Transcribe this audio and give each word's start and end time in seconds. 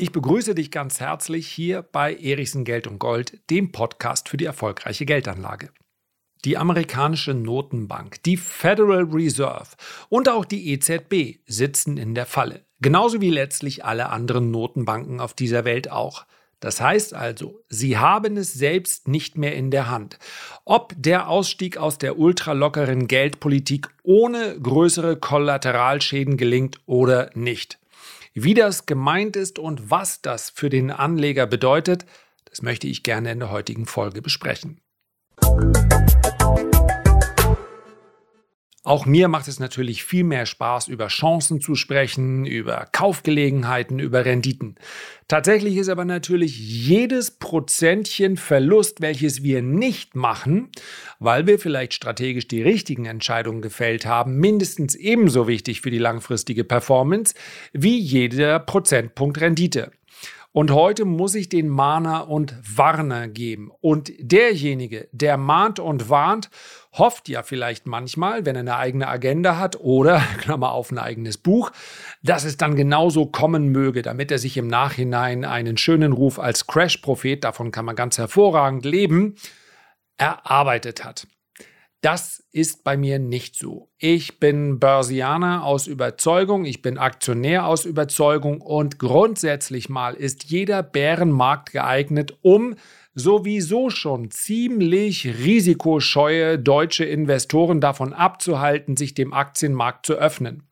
Ich 0.00 0.12
begrüße 0.12 0.54
dich 0.54 0.70
ganz 0.70 1.00
herzlich 1.00 1.48
hier 1.48 1.82
bei 1.82 2.14
Erichsen 2.14 2.64
Geld 2.64 2.86
und 2.86 3.00
Gold, 3.00 3.40
dem 3.50 3.72
Podcast 3.72 4.28
für 4.28 4.36
die 4.36 4.44
erfolgreiche 4.44 5.04
Geldanlage. 5.04 5.70
Die 6.44 6.56
amerikanische 6.56 7.34
Notenbank, 7.34 8.22
die 8.22 8.36
Federal 8.36 9.02
Reserve 9.10 9.70
und 10.08 10.28
auch 10.28 10.44
die 10.44 10.70
EZB 10.70 11.40
sitzen 11.46 11.96
in 11.96 12.14
der 12.14 12.26
Falle, 12.26 12.64
genauso 12.80 13.20
wie 13.20 13.30
letztlich 13.30 13.84
alle 13.84 14.10
anderen 14.10 14.52
Notenbanken 14.52 15.18
auf 15.18 15.34
dieser 15.34 15.64
Welt 15.64 15.90
auch. 15.90 16.26
Das 16.60 16.80
heißt 16.80 17.12
also, 17.14 17.64
sie 17.68 17.98
haben 17.98 18.36
es 18.36 18.54
selbst 18.54 19.08
nicht 19.08 19.36
mehr 19.36 19.56
in 19.56 19.72
der 19.72 19.90
Hand, 19.90 20.20
ob 20.64 20.94
der 20.96 21.28
Ausstieg 21.28 21.76
aus 21.76 21.98
der 21.98 22.20
ultralockeren 22.20 23.08
Geldpolitik 23.08 23.88
ohne 24.04 24.60
größere 24.60 25.16
Kollateralschäden 25.16 26.36
gelingt 26.36 26.78
oder 26.86 27.30
nicht. 27.34 27.80
Wie 28.40 28.54
das 28.54 28.86
gemeint 28.86 29.34
ist 29.34 29.58
und 29.58 29.90
was 29.90 30.22
das 30.22 30.48
für 30.50 30.68
den 30.68 30.92
Anleger 30.92 31.48
bedeutet, 31.48 32.06
das 32.44 32.62
möchte 32.62 32.86
ich 32.86 33.02
gerne 33.02 33.32
in 33.32 33.40
der 33.40 33.50
heutigen 33.50 33.84
Folge 33.84 34.22
besprechen. 34.22 34.80
Auch 38.88 39.04
mir 39.04 39.28
macht 39.28 39.48
es 39.48 39.60
natürlich 39.60 40.02
viel 40.02 40.24
mehr 40.24 40.46
Spaß, 40.46 40.88
über 40.88 41.08
Chancen 41.08 41.60
zu 41.60 41.74
sprechen, 41.74 42.46
über 42.46 42.88
Kaufgelegenheiten, 42.90 43.98
über 43.98 44.24
Renditen. 44.24 44.76
Tatsächlich 45.28 45.76
ist 45.76 45.90
aber 45.90 46.06
natürlich 46.06 46.58
jedes 46.58 47.32
Prozentchen 47.32 48.38
Verlust, 48.38 49.02
welches 49.02 49.42
wir 49.42 49.60
nicht 49.60 50.16
machen, 50.16 50.70
weil 51.18 51.46
wir 51.46 51.58
vielleicht 51.58 51.92
strategisch 51.92 52.48
die 52.48 52.62
richtigen 52.62 53.04
Entscheidungen 53.04 53.60
gefällt 53.60 54.06
haben, 54.06 54.38
mindestens 54.38 54.94
ebenso 54.94 55.46
wichtig 55.46 55.82
für 55.82 55.90
die 55.90 55.98
langfristige 55.98 56.64
Performance 56.64 57.34
wie 57.74 57.98
jeder 57.98 58.58
Prozentpunkt 58.58 59.38
Rendite. 59.38 59.92
Und 60.58 60.72
heute 60.72 61.04
muss 61.04 61.36
ich 61.36 61.48
den 61.48 61.68
Mahner 61.68 62.28
und 62.28 62.56
Warner 62.76 63.28
geben. 63.28 63.70
Und 63.80 64.10
derjenige, 64.18 65.08
der 65.12 65.36
mahnt 65.36 65.78
und 65.78 66.10
warnt, 66.10 66.50
hofft 66.92 67.28
ja 67.28 67.44
vielleicht 67.44 67.86
manchmal, 67.86 68.44
wenn 68.44 68.56
er 68.56 68.62
eine 68.62 68.76
eigene 68.76 69.06
Agenda 69.06 69.56
hat 69.56 69.78
oder, 69.78 70.18
Klammer 70.40 70.72
auf, 70.72 70.90
ein 70.90 70.98
eigenes 70.98 71.38
Buch, 71.38 71.70
dass 72.24 72.42
es 72.42 72.56
dann 72.56 72.74
genauso 72.74 73.26
kommen 73.26 73.68
möge, 73.68 74.02
damit 74.02 74.32
er 74.32 74.38
sich 74.38 74.56
im 74.56 74.66
Nachhinein 74.66 75.44
einen 75.44 75.76
schönen 75.76 76.12
Ruf 76.12 76.40
als 76.40 76.66
Crash-Prophet, 76.66 77.44
davon 77.44 77.70
kann 77.70 77.84
man 77.84 77.94
ganz 77.94 78.18
hervorragend 78.18 78.84
leben, 78.84 79.36
erarbeitet 80.16 81.04
hat. 81.04 81.28
Das 82.00 82.44
ist 82.52 82.84
bei 82.84 82.96
mir 82.96 83.18
nicht 83.18 83.56
so. 83.56 83.90
Ich 83.98 84.38
bin 84.38 84.78
Börsianer 84.78 85.64
aus 85.64 85.88
Überzeugung, 85.88 86.64
ich 86.64 86.80
bin 86.80 86.96
Aktionär 86.96 87.66
aus 87.66 87.84
Überzeugung 87.84 88.60
und 88.60 89.00
grundsätzlich 89.00 89.88
mal 89.88 90.14
ist 90.14 90.44
jeder 90.44 90.84
Bärenmarkt 90.84 91.72
geeignet, 91.72 92.38
um 92.40 92.76
sowieso 93.14 93.90
schon 93.90 94.30
ziemlich 94.30 95.26
risikoscheue 95.26 96.60
deutsche 96.60 97.04
Investoren 97.04 97.80
davon 97.80 98.12
abzuhalten, 98.12 98.96
sich 98.96 99.14
dem 99.14 99.32
Aktienmarkt 99.32 100.06
zu 100.06 100.14
öffnen. 100.14 100.68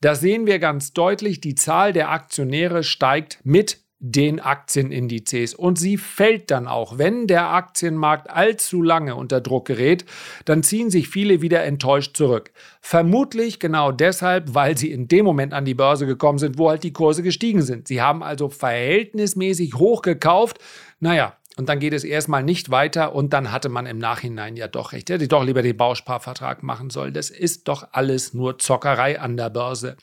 Das 0.00 0.20
sehen 0.20 0.46
wir 0.46 0.58
ganz 0.60 0.94
deutlich. 0.94 1.42
Die 1.42 1.54
Zahl 1.54 1.92
der 1.92 2.10
Aktionäre 2.10 2.84
steigt 2.84 3.40
mit 3.44 3.83
den 4.06 4.38
Aktienindizes. 4.38 5.54
Und 5.54 5.78
sie 5.78 5.96
fällt 5.96 6.50
dann 6.50 6.68
auch. 6.68 6.98
Wenn 6.98 7.26
der 7.26 7.48
Aktienmarkt 7.48 8.28
allzu 8.28 8.82
lange 8.82 9.16
unter 9.16 9.40
Druck 9.40 9.66
gerät, 9.66 10.04
dann 10.44 10.62
ziehen 10.62 10.90
sich 10.90 11.08
viele 11.08 11.40
wieder 11.40 11.64
enttäuscht 11.64 12.14
zurück. 12.14 12.52
Vermutlich 12.82 13.60
genau 13.60 13.92
deshalb, 13.92 14.54
weil 14.54 14.76
sie 14.76 14.92
in 14.92 15.08
dem 15.08 15.24
Moment 15.24 15.54
an 15.54 15.64
die 15.64 15.72
Börse 15.72 16.06
gekommen 16.06 16.38
sind, 16.38 16.58
wo 16.58 16.68
halt 16.68 16.82
die 16.82 16.92
Kurse 16.92 17.22
gestiegen 17.22 17.62
sind. 17.62 17.88
Sie 17.88 18.02
haben 18.02 18.22
also 18.22 18.50
verhältnismäßig 18.50 19.76
hoch 19.76 20.02
gekauft. 20.02 20.58
Naja, 21.00 21.34
und 21.56 21.70
dann 21.70 21.80
geht 21.80 21.94
es 21.94 22.04
erstmal 22.04 22.42
nicht 22.42 22.70
weiter 22.70 23.14
und 23.14 23.32
dann 23.32 23.52
hatte 23.52 23.70
man 23.70 23.86
im 23.86 23.98
Nachhinein 23.98 24.56
ja 24.56 24.68
doch 24.68 24.92
recht. 24.92 25.08
Hätte 25.08 25.28
doch 25.28 25.44
lieber 25.44 25.62
den 25.62 25.78
Bausparvertrag 25.78 26.62
machen 26.62 26.90
sollen. 26.90 27.14
Das 27.14 27.30
ist 27.30 27.68
doch 27.68 27.88
alles 27.92 28.34
nur 28.34 28.58
Zockerei 28.58 29.18
an 29.18 29.38
der 29.38 29.48
Börse 29.48 29.96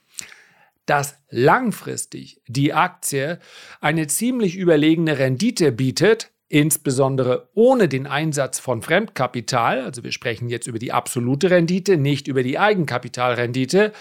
dass 0.85 1.17
langfristig 1.29 2.41
die 2.47 2.73
Aktie 2.73 3.39
eine 3.79 4.07
ziemlich 4.07 4.55
überlegene 4.55 5.19
Rendite 5.19 5.71
bietet, 5.71 6.31
insbesondere 6.47 7.49
ohne 7.53 7.87
den 7.87 8.07
Einsatz 8.07 8.59
von 8.59 8.81
Fremdkapital, 8.81 9.81
also 9.81 10.03
wir 10.03 10.11
sprechen 10.11 10.49
jetzt 10.49 10.67
über 10.67 10.79
die 10.79 10.91
absolute 10.91 11.49
Rendite, 11.49 11.97
nicht 11.97 12.27
über 12.27 12.43
die 12.43 12.59
Eigenkapitalrendite, 12.59 13.93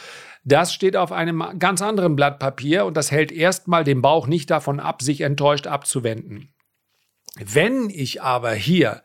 das 0.42 0.72
steht 0.72 0.96
auf 0.96 1.12
einem 1.12 1.44
ganz 1.58 1.82
anderen 1.82 2.16
Blatt 2.16 2.38
Papier 2.38 2.86
und 2.86 2.96
das 2.96 3.10
hält 3.10 3.30
erstmal 3.30 3.84
den 3.84 4.02
Bauch 4.02 4.26
nicht 4.26 4.50
davon 4.50 4.80
ab, 4.80 5.02
sich 5.02 5.20
enttäuscht 5.20 5.66
abzuwenden. 5.66 6.52
Wenn 7.38 7.90
ich 7.90 8.22
aber 8.22 8.52
hier 8.52 9.02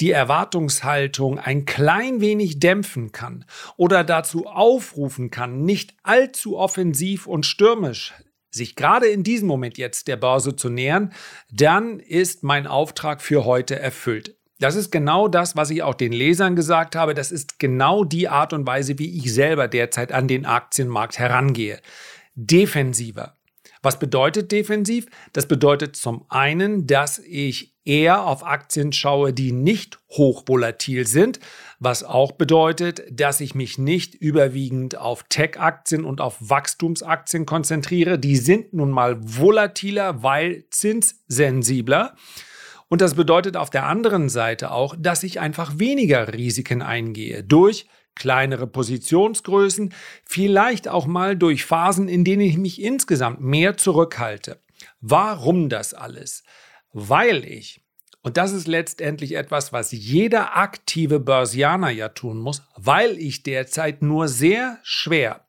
die 0.00 0.12
Erwartungshaltung 0.12 1.38
ein 1.38 1.64
klein 1.64 2.20
wenig 2.20 2.60
dämpfen 2.60 3.12
kann 3.12 3.44
oder 3.76 4.04
dazu 4.04 4.46
aufrufen 4.46 5.30
kann, 5.30 5.62
nicht 5.62 5.94
allzu 6.02 6.56
offensiv 6.56 7.26
und 7.26 7.46
stürmisch 7.46 8.14
sich 8.50 8.76
gerade 8.76 9.06
in 9.06 9.22
diesem 9.22 9.48
Moment 9.48 9.78
jetzt 9.78 10.08
der 10.08 10.16
Börse 10.16 10.56
zu 10.56 10.68
nähern, 10.68 11.12
dann 11.50 12.00
ist 12.00 12.42
mein 12.42 12.66
Auftrag 12.66 13.20
für 13.20 13.44
heute 13.44 13.78
erfüllt. 13.78 14.36
Das 14.58 14.74
ist 14.74 14.90
genau 14.90 15.28
das, 15.28 15.54
was 15.54 15.70
ich 15.70 15.82
auch 15.82 15.94
den 15.94 16.12
Lesern 16.12 16.56
gesagt 16.56 16.96
habe. 16.96 17.14
Das 17.14 17.30
ist 17.30 17.58
genau 17.58 18.04
die 18.04 18.28
Art 18.28 18.52
und 18.52 18.66
Weise, 18.66 18.98
wie 18.98 19.16
ich 19.16 19.32
selber 19.32 19.68
derzeit 19.68 20.12
an 20.12 20.26
den 20.26 20.46
Aktienmarkt 20.46 21.18
herangehe. 21.18 21.80
Defensiver. 22.34 23.34
Was 23.82 24.00
bedeutet 24.00 24.50
defensiv? 24.50 25.06
Das 25.32 25.46
bedeutet 25.46 25.94
zum 25.94 26.24
einen, 26.28 26.88
dass 26.88 27.20
ich 27.20 27.77
eher 27.88 28.24
auf 28.24 28.44
Aktien 28.44 28.92
schaue, 28.92 29.32
die 29.32 29.50
nicht 29.50 29.98
hochvolatil 30.10 31.06
sind, 31.06 31.40
was 31.80 32.04
auch 32.04 32.32
bedeutet, 32.32 33.02
dass 33.10 33.40
ich 33.40 33.54
mich 33.54 33.78
nicht 33.78 34.14
überwiegend 34.14 34.96
auf 34.96 35.24
Tech-Aktien 35.28 36.04
und 36.04 36.20
auf 36.20 36.36
Wachstumsaktien 36.40 37.46
konzentriere. 37.46 38.18
Die 38.18 38.36
sind 38.36 38.74
nun 38.74 38.90
mal 38.90 39.16
volatiler, 39.20 40.22
weil 40.22 40.64
zinssensibler. 40.70 42.14
Und 42.88 43.00
das 43.00 43.14
bedeutet 43.14 43.56
auf 43.56 43.70
der 43.70 43.86
anderen 43.86 44.28
Seite 44.28 44.70
auch, 44.70 44.94
dass 44.98 45.22
ich 45.22 45.40
einfach 45.40 45.78
weniger 45.78 46.32
Risiken 46.32 46.82
eingehe 46.82 47.42
durch 47.42 47.86
kleinere 48.14 48.66
Positionsgrößen, 48.66 49.94
vielleicht 50.24 50.88
auch 50.88 51.06
mal 51.06 51.36
durch 51.36 51.64
Phasen, 51.64 52.08
in 52.08 52.24
denen 52.24 52.42
ich 52.42 52.58
mich 52.58 52.82
insgesamt 52.82 53.40
mehr 53.40 53.76
zurückhalte. 53.76 54.60
Warum 55.00 55.68
das 55.68 55.94
alles? 55.94 56.42
Weil 57.00 57.44
ich, 57.44 57.80
und 58.22 58.36
das 58.36 58.52
ist 58.52 58.66
letztendlich 58.66 59.36
etwas, 59.36 59.72
was 59.72 59.92
jeder 59.92 60.56
aktive 60.56 61.20
Börsianer 61.20 61.90
ja 61.90 62.08
tun 62.08 62.38
muss, 62.38 62.62
weil 62.76 63.16
ich 63.18 63.44
derzeit 63.44 64.02
nur 64.02 64.26
sehr 64.26 64.78
schwer 64.82 65.44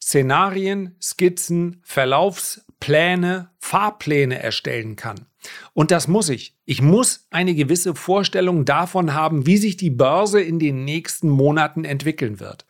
Szenarien, 0.00 0.96
Skizzen, 1.00 1.80
Verlaufspläne, 1.82 3.50
Fahrpläne 3.58 4.40
erstellen 4.40 4.94
kann. 4.94 5.26
Und 5.74 5.90
das 5.90 6.06
muss 6.06 6.28
ich. 6.28 6.56
Ich 6.64 6.82
muss 6.82 7.26
eine 7.30 7.54
gewisse 7.54 7.94
Vorstellung 7.94 8.64
davon 8.64 9.14
haben, 9.14 9.46
wie 9.46 9.56
sich 9.56 9.76
die 9.76 9.90
Börse 9.90 10.40
in 10.40 10.58
den 10.58 10.84
nächsten 10.84 11.28
Monaten 11.28 11.84
entwickeln 11.84 12.38
wird. 12.38 12.64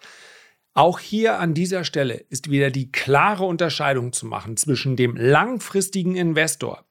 Auch 0.75 0.99
hier 0.99 1.39
an 1.39 1.53
dieser 1.53 1.85
Stelle 1.85 2.15
ist 2.31 2.51
wieder 2.51 2.71
die 2.71 2.91
klare 2.93 3.45
Unterscheidung 3.45 4.15
zu 4.15 4.27
machen 4.27 4.57
zwischen 4.57 4.97
dem 4.97 5.17
langfristigen 5.17 6.17
Investor, 6.17 6.85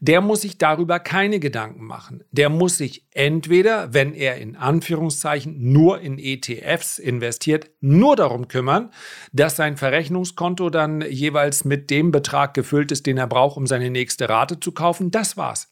der 0.00 0.20
muss 0.20 0.42
sich 0.42 0.58
darüber 0.58 0.98
keine 0.98 1.40
Gedanken 1.40 1.84
machen. 1.84 2.24
Der 2.32 2.48
muss 2.48 2.78
sich 2.78 3.06
entweder, 3.12 3.94
wenn 3.94 4.14
er 4.14 4.36
in 4.36 4.56
Anführungszeichen 4.56 5.72
nur 5.72 6.00
in 6.00 6.18
ETFs 6.18 6.98
investiert, 6.98 7.70
nur 7.80 8.16
darum 8.16 8.48
kümmern, 8.48 8.90
dass 9.32 9.56
sein 9.56 9.76
Verrechnungskonto 9.76 10.70
dann 10.70 11.00
jeweils 11.00 11.64
mit 11.64 11.90
dem 11.90 12.10
Betrag 12.10 12.54
gefüllt 12.54 12.92
ist, 12.92 13.06
den 13.06 13.18
er 13.18 13.26
braucht, 13.26 13.56
um 13.56 13.66
seine 13.66 13.90
nächste 13.90 14.28
Rate 14.28 14.60
zu 14.60 14.72
kaufen. 14.72 15.10
Das 15.10 15.36
war's. 15.36 15.70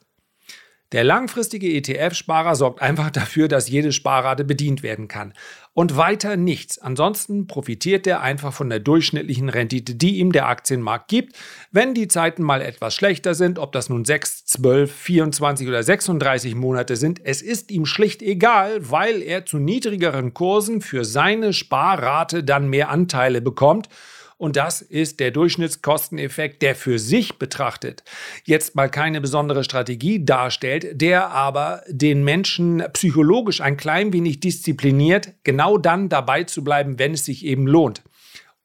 Der 0.93 1.03
langfristige 1.03 1.67
ETF-Sparer 1.73 2.55
sorgt 2.55 2.81
einfach 2.81 3.11
dafür, 3.11 3.49
dass 3.49 3.69
jede 3.69 3.91
Sparrate 3.91 4.45
bedient 4.45 4.83
werden 4.83 5.09
kann. 5.09 5.33
Und 5.73 5.97
weiter 5.97 6.37
nichts. 6.37 6.79
Ansonsten 6.79 7.49
profitiert 7.49 8.07
er 8.07 8.21
einfach 8.21 8.53
von 8.53 8.71
der 8.71 8.79
durchschnittlichen 8.79 9.49
Rendite, 9.49 9.97
die 9.97 10.19
ihm 10.19 10.31
der 10.31 10.47
Aktienmarkt 10.47 11.09
gibt. 11.09 11.37
Wenn 11.73 11.95
die 11.95 12.07
Zeiten 12.07 12.45
mal 12.45 12.63
etwas 12.63 12.95
schlechter 12.95 13.35
sind, 13.35 13.59
ob 13.59 13.73
das 13.73 13.89
nun 13.89 14.05
6, 14.05 14.45
12, 14.45 14.95
24 14.95 15.67
oder 15.67 15.83
36 15.83 16.55
Monate 16.55 16.95
sind, 16.95 17.21
es 17.25 17.43
ist 17.43 17.73
ihm 17.73 17.87
schlicht 17.87 18.23
egal, 18.23 18.89
weil 18.89 19.21
er 19.21 19.47
zu 19.47 19.59
niedrigeren 19.59 20.33
Kursen 20.33 20.81
für 20.81 21.05
seine 21.05 21.53
Sparrate 21.53 22.45
dann 22.45 22.69
mehr 22.69 22.91
Anteile 22.91 23.41
bekommt 23.41 23.89
und 24.37 24.57
das 24.57 24.83
ist 24.83 25.21
der 25.21 25.31
Durchschnittskosteneffekt, 25.31 26.63
der 26.63 26.75
für 26.75 26.99
sich 26.99 27.39
betrachtet 27.39 28.03
jetzt 28.45 28.75
mal 28.75 28.89
keine 28.89 29.21
besondere 29.21 29.65
Strategie 29.65 30.25
darstellt, 30.25 31.01
der 31.01 31.31
aber 31.31 31.83
den 31.89 32.25
Menschen 32.25 32.83
psychologisch 32.93 33.61
ein 33.61 33.77
klein 33.77 34.13
wenig 34.13 34.41
diszipliniert, 34.41 35.35
genau 35.45 35.79
dann 35.79 36.09
dabei 36.09 36.45
zu 36.45 36.65
bleiben, 36.65 36.99
wenn 36.99 37.15
es 37.15 37.25
sich 37.25 37.45
eben 37.45 37.67
lohnt. 37.67 38.03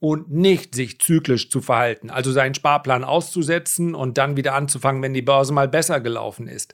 und 0.01 0.31
nicht 0.31 0.75
sich 0.75 0.99
zyklisch 0.99 1.49
zu 1.49 1.61
verhalten, 1.61 2.09
also 2.09 2.31
seinen 2.31 2.55
Sparplan 2.55 3.03
auszusetzen 3.03 3.95
und 3.95 4.17
dann 4.17 4.37
wieder 4.37 4.55
anzufangen, 4.55 5.01
wenn 5.01 5.13
die 5.13 5.21
Börse 5.21 5.51
mal 5.51 5.67
besser 5.67 5.99
gelaufen 5.99 6.47
ist. 6.47 6.73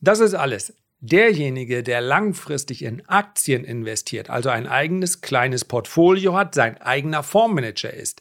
Das 0.00 0.18
ist 0.18 0.34
alles. 0.34 0.74
Derjenige, 1.00 1.84
der 1.84 2.00
langfristig 2.00 2.82
in 2.82 3.06
Aktien 3.06 3.62
investiert, 3.62 4.30
also 4.30 4.48
ein 4.48 4.66
eigenes 4.66 5.20
kleines 5.20 5.64
Portfolio 5.64 6.34
hat, 6.34 6.56
sein 6.56 6.76
eigener 6.78 7.22
Fondsmanager 7.22 7.92
ist, 7.94 8.20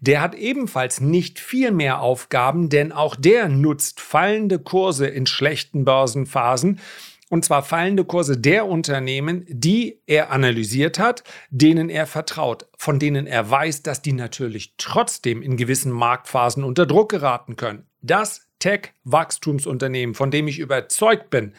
der 0.00 0.20
hat 0.20 0.34
ebenfalls 0.34 1.00
nicht 1.00 1.40
viel 1.40 1.70
mehr 1.70 2.02
Aufgaben, 2.02 2.68
denn 2.68 2.92
auch 2.92 3.16
der 3.16 3.48
nutzt 3.48 4.02
fallende 4.02 4.58
Kurse 4.58 5.06
in 5.06 5.24
schlechten 5.24 5.86
Börsenphasen, 5.86 6.80
und 7.30 7.46
zwar 7.46 7.62
fallende 7.62 8.04
Kurse 8.04 8.38
der 8.38 8.66
Unternehmen, 8.66 9.46
die 9.48 10.00
er 10.06 10.30
analysiert 10.30 10.98
hat, 10.98 11.24
denen 11.50 11.88
er 11.88 12.06
vertraut, 12.06 12.66
von 12.76 12.98
denen 12.98 13.26
er 13.26 13.50
weiß, 13.50 13.82
dass 13.82 14.02
die 14.02 14.12
natürlich 14.12 14.74
trotzdem 14.76 15.40
in 15.40 15.56
gewissen 15.56 15.92
Marktphasen 15.92 16.64
unter 16.64 16.84
Druck 16.84 17.10
geraten 17.10 17.56
können. 17.56 17.86
Das 18.00 18.48
Tech-Wachstumsunternehmen, 18.58 20.14
von 20.14 20.30
dem 20.30 20.48
ich 20.48 20.58
überzeugt 20.58 21.30
bin, 21.30 21.52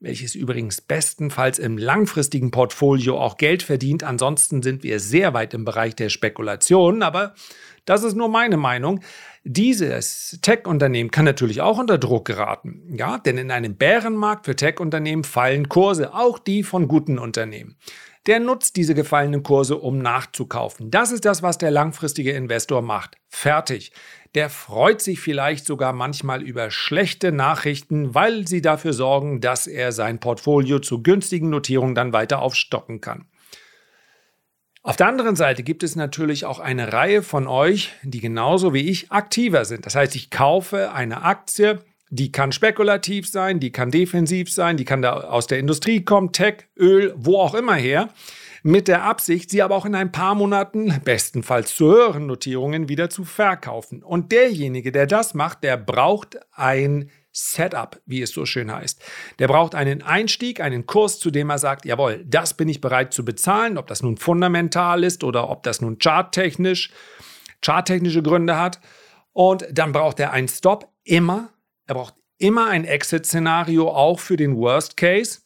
welches 0.00 0.34
übrigens 0.34 0.80
bestenfalls 0.80 1.58
im 1.58 1.78
langfristigen 1.78 2.50
Portfolio 2.50 3.18
auch 3.18 3.36
Geld 3.36 3.62
verdient. 3.62 4.02
Ansonsten 4.02 4.62
sind 4.62 4.82
wir 4.82 5.00
sehr 5.00 5.32
weit 5.32 5.54
im 5.54 5.64
Bereich 5.64 5.96
der 5.96 6.10
Spekulation, 6.10 7.02
aber 7.02 7.34
das 7.86 8.02
ist 8.02 8.14
nur 8.14 8.28
meine 8.28 8.56
Meinung. 8.56 9.00
Dieses 9.44 10.38
Tech-Unternehmen 10.42 11.10
kann 11.10 11.24
natürlich 11.24 11.60
auch 11.60 11.78
unter 11.78 11.98
Druck 11.98 12.24
geraten. 12.26 12.82
Ja, 12.96 13.18
denn 13.18 13.38
in 13.38 13.50
einem 13.50 13.76
Bärenmarkt 13.76 14.44
für 14.44 14.56
Tech-Unternehmen 14.56 15.24
fallen 15.24 15.68
Kurse, 15.68 16.12
auch 16.12 16.38
die 16.38 16.62
von 16.62 16.88
guten 16.88 17.18
Unternehmen. 17.18 17.76
Der 18.26 18.40
nutzt 18.40 18.74
diese 18.74 18.94
gefallenen 18.94 19.44
Kurse, 19.44 19.76
um 19.76 19.98
nachzukaufen. 19.98 20.90
Das 20.90 21.12
ist 21.12 21.24
das, 21.24 21.42
was 21.42 21.58
der 21.58 21.70
langfristige 21.70 22.32
Investor 22.32 22.82
macht. 22.82 23.16
Fertig. 23.28 23.92
Der 24.34 24.50
freut 24.50 25.00
sich 25.00 25.20
vielleicht 25.20 25.64
sogar 25.64 25.92
manchmal 25.92 26.42
über 26.42 26.70
schlechte 26.70 27.30
Nachrichten, 27.30 28.14
weil 28.14 28.48
sie 28.48 28.60
dafür 28.60 28.92
sorgen, 28.92 29.40
dass 29.40 29.66
er 29.66 29.92
sein 29.92 30.18
Portfolio 30.18 30.80
zu 30.80 31.02
günstigen 31.02 31.50
Notierungen 31.50 31.94
dann 31.94 32.12
weiter 32.12 32.42
aufstocken 32.42 33.00
kann. 33.00 33.26
Auf 34.82 34.96
der 34.96 35.08
anderen 35.08 35.34
Seite 35.34 35.62
gibt 35.62 35.82
es 35.82 35.96
natürlich 35.96 36.44
auch 36.44 36.60
eine 36.60 36.92
Reihe 36.92 37.22
von 37.22 37.46
euch, 37.46 37.92
die 38.02 38.20
genauso 38.20 38.72
wie 38.72 38.88
ich 38.88 39.10
aktiver 39.10 39.64
sind. 39.64 39.84
Das 39.84 39.94
heißt, 39.96 40.14
ich 40.14 40.30
kaufe 40.30 40.92
eine 40.92 41.22
Aktie, 41.22 41.80
die 42.10 42.30
kann 42.30 42.52
spekulativ 42.52 43.28
sein, 43.28 43.58
die 43.60 43.72
kann 43.72 43.90
defensiv 43.90 44.52
sein, 44.52 44.76
die 44.76 44.84
kann 44.84 45.02
da 45.02 45.14
aus 45.14 45.46
der 45.46 45.58
Industrie 45.58 46.04
kommen, 46.04 46.32
Tech, 46.32 46.68
Öl, 46.78 47.12
wo 47.16 47.38
auch 47.40 47.54
immer 47.54 47.74
her, 47.74 48.10
mit 48.62 48.88
der 48.88 49.04
Absicht, 49.04 49.50
sie 49.50 49.62
aber 49.62 49.76
auch 49.76 49.86
in 49.86 49.94
ein 49.94 50.12
paar 50.12 50.34
Monaten, 50.34 51.00
bestenfalls 51.04 51.74
zu 51.74 51.86
höheren 51.86 52.26
Notierungen, 52.26 52.88
wieder 52.88 53.10
zu 53.10 53.24
verkaufen. 53.24 54.02
Und 54.02 54.32
derjenige, 54.32 54.92
der 54.92 55.06
das 55.06 55.34
macht, 55.34 55.62
der 55.62 55.76
braucht 55.76 56.38
ein 56.52 57.10
Setup, 57.32 58.00
wie 58.06 58.22
es 58.22 58.30
so 58.30 58.46
schön 58.46 58.72
heißt. 58.72 59.02
Der 59.38 59.46
braucht 59.46 59.74
einen 59.74 60.02
Einstieg, 60.02 60.60
einen 60.60 60.86
Kurs, 60.86 61.18
zu 61.18 61.30
dem 61.30 61.50
er 61.50 61.58
sagt, 61.58 61.84
jawohl, 61.84 62.24
das 62.26 62.54
bin 62.54 62.68
ich 62.68 62.80
bereit 62.80 63.12
zu 63.12 63.24
bezahlen, 63.24 63.76
ob 63.76 63.86
das 63.88 64.02
nun 64.02 64.16
fundamental 64.16 65.04
ist 65.04 65.22
oder 65.22 65.50
ob 65.50 65.62
das 65.62 65.82
nun 65.82 65.98
charttechnisch, 65.98 66.90
charttechnische 67.62 68.22
Gründe 68.22 68.58
hat. 68.58 68.80
Und 69.32 69.66
dann 69.70 69.92
braucht 69.92 70.18
er 70.18 70.32
einen 70.32 70.48
Stop 70.48 70.88
immer. 71.04 71.50
Er 71.86 71.94
braucht 71.94 72.14
immer 72.38 72.66
ein 72.68 72.84
Exit-Szenario, 72.84 73.88
auch 73.88 74.20
für 74.20 74.36
den 74.36 74.56
Worst 74.56 74.96
Case. 74.96 75.40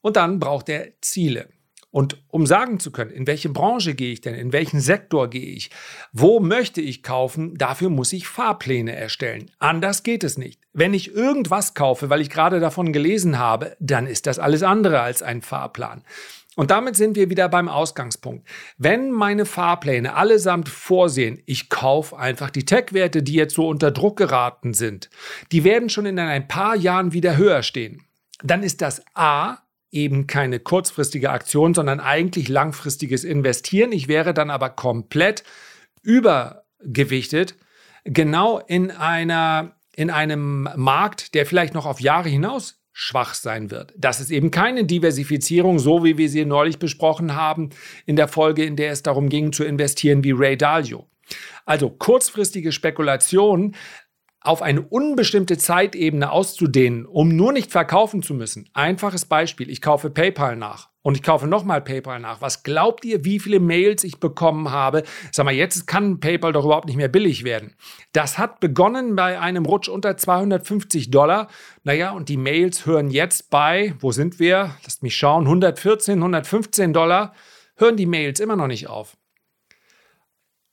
Und 0.00 0.16
dann 0.16 0.38
braucht 0.38 0.68
er 0.68 0.92
Ziele. 1.00 1.48
Und 1.92 2.22
um 2.28 2.46
sagen 2.46 2.78
zu 2.78 2.92
können, 2.92 3.10
in 3.10 3.26
welche 3.26 3.48
Branche 3.48 3.94
gehe 3.94 4.12
ich 4.12 4.20
denn, 4.20 4.36
in 4.36 4.52
welchen 4.52 4.80
Sektor 4.80 5.28
gehe 5.28 5.54
ich, 5.56 5.70
wo 6.12 6.38
möchte 6.38 6.80
ich 6.80 7.02
kaufen, 7.02 7.58
dafür 7.58 7.90
muss 7.90 8.12
ich 8.12 8.28
Fahrpläne 8.28 8.94
erstellen. 8.94 9.50
Anders 9.58 10.04
geht 10.04 10.22
es 10.22 10.38
nicht. 10.38 10.60
Wenn 10.72 10.94
ich 10.94 11.12
irgendwas 11.12 11.74
kaufe, 11.74 12.08
weil 12.08 12.20
ich 12.20 12.30
gerade 12.30 12.60
davon 12.60 12.92
gelesen 12.92 13.40
habe, 13.40 13.76
dann 13.80 14.06
ist 14.06 14.28
das 14.28 14.38
alles 14.38 14.62
andere 14.62 15.00
als 15.00 15.22
ein 15.22 15.42
Fahrplan. 15.42 16.04
Und 16.60 16.70
damit 16.70 16.94
sind 16.94 17.16
wir 17.16 17.30
wieder 17.30 17.48
beim 17.48 17.70
Ausgangspunkt. 17.70 18.46
Wenn 18.76 19.12
meine 19.12 19.46
Fahrpläne 19.46 20.14
allesamt 20.14 20.68
vorsehen, 20.68 21.42
ich 21.46 21.70
kaufe 21.70 22.18
einfach 22.18 22.50
die 22.50 22.66
Tech-Werte, 22.66 23.22
die 23.22 23.32
jetzt 23.32 23.54
so 23.54 23.66
unter 23.66 23.90
Druck 23.90 24.18
geraten 24.18 24.74
sind, 24.74 25.08
die 25.52 25.64
werden 25.64 25.88
schon 25.88 26.04
in 26.04 26.18
ein 26.18 26.48
paar 26.48 26.76
Jahren 26.76 27.14
wieder 27.14 27.38
höher 27.38 27.62
stehen, 27.62 28.02
dann 28.42 28.62
ist 28.62 28.82
das 28.82 29.02
A 29.14 29.60
eben 29.90 30.26
keine 30.26 30.60
kurzfristige 30.60 31.30
Aktion, 31.30 31.72
sondern 31.72 31.98
eigentlich 31.98 32.48
langfristiges 32.48 33.24
Investieren. 33.24 33.90
Ich 33.90 34.06
wäre 34.06 34.34
dann 34.34 34.50
aber 34.50 34.68
komplett 34.68 35.44
übergewichtet, 36.02 37.54
genau 38.04 38.58
in 38.58 38.90
einer 38.90 39.76
in 39.96 40.10
einem 40.10 40.68
Markt, 40.76 41.34
der 41.34 41.46
vielleicht 41.46 41.72
noch 41.72 41.86
auf 41.86 42.00
Jahre 42.00 42.28
hinaus 42.28 42.79
schwach 43.02 43.32
sein 43.32 43.70
wird. 43.70 43.94
Das 43.96 44.20
ist 44.20 44.30
eben 44.30 44.50
keine 44.50 44.84
Diversifizierung, 44.84 45.78
so 45.78 46.04
wie 46.04 46.18
wir 46.18 46.28
sie 46.28 46.44
neulich 46.44 46.78
besprochen 46.78 47.34
haben, 47.34 47.70
in 48.04 48.14
der 48.14 48.28
Folge, 48.28 48.62
in 48.62 48.76
der 48.76 48.92
es 48.92 49.02
darum 49.02 49.30
ging 49.30 49.54
zu 49.54 49.64
investieren 49.64 50.22
wie 50.22 50.32
Ray 50.32 50.58
Dalio. 50.58 51.08
Also 51.64 51.88
kurzfristige 51.88 52.72
Spekulationen 52.72 53.74
auf 54.42 54.60
eine 54.60 54.82
unbestimmte 54.82 55.56
Zeitebene 55.56 56.30
auszudehnen, 56.30 57.06
um 57.06 57.34
nur 57.34 57.54
nicht 57.54 57.72
verkaufen 57.72 58.22
zu 58.22 58.34
müssen. 58.34 58.68
Einfaches 58.74 59.24
Beispiel, 59.24 59.70
ich 59.70 59.80
kaufe 59.80 60.10
PayPal 60.10 60.56
nach 60.56 60.89
und 61.02 61.16
ich 61.16 61.22
kaufe 61.22 61.46
nochmal 61.46 61.80
PayPal 61.80 62.20
nach. 62.20 62.40
Was 62.40 62.62
glaubt 62.62 63.04
ihr, 63.04 63.24
wie 63.24 63.38
viele 63.38 63.60
Mails 63.60 64.04
ich 64.04 64.20
bekommen 64.20 64.70
habe? 64.70 65.02
Sag 65.32 65.44
mal, 65.44 65.54
jetzt 65.54 65.86
kann 65.86 66.20
PayPal 66.20 66.52
doch 66.52 66.64
überhaupt 66.64 66.86
nicht 66.86 66.96
mehr 66.96 67.08
billig 67.08 67.44
werden. 67.44 67.74
Das 68.12 68.38
hat 68.38 68.60
begonnen 68.60 69.16
bei 69.16 69.40
einem 69.40 69.64
Rutsch 69.64 69.88
unter 69.88 70.16
250 70.16 71.10
Dollar. 71.10 71.48
Naja, 71.84 72.10
und 72.10 72.28
die 72.28 72.36
Mails 72.36 72.84
hören 72.84 73.10
jetzt 73.10 73.50
bei, 73.50 73.94
wo 74.00 74.12
sind 74.12 74.38
wir? 74.38 74.76
Lasst 74.84 75.02
mich 75.02 75.16
schauen, 75.16 75.44
114, 75.44 76.18
115 76.18 76.92
Dollar. 76.92 77.34
Hören 77.76 77.96
die 77.96 78.06
Mails 78.06 78.40
immer 78.40 78.56
noch 78.56 78.66
nicht 78.66 78.88
auf. 78.88 79.16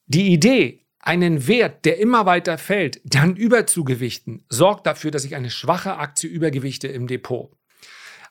Die 0.08 0.34
Idee, 0.34 0.86
einen 1.00 1.48
Wert, 1.48 1.86
der 1.86 2.00
immer 2.00 2.26
weiter 2.26 2.58
fällt, 2.58 3.00
dann 3.06 3.38
überzugewichten, 3.38 4.44
sorgt 4.50 4.86
dafür, 4.86 5.12
dass 5.12 5.24
ich 5.24 5.36
eine 5.36 5.50
schwache 5.50 5.98
Aktie 5.98 6.30
übergewichte 6.30 6.90
im 6.90 7.08
Depot. 7.08 7.52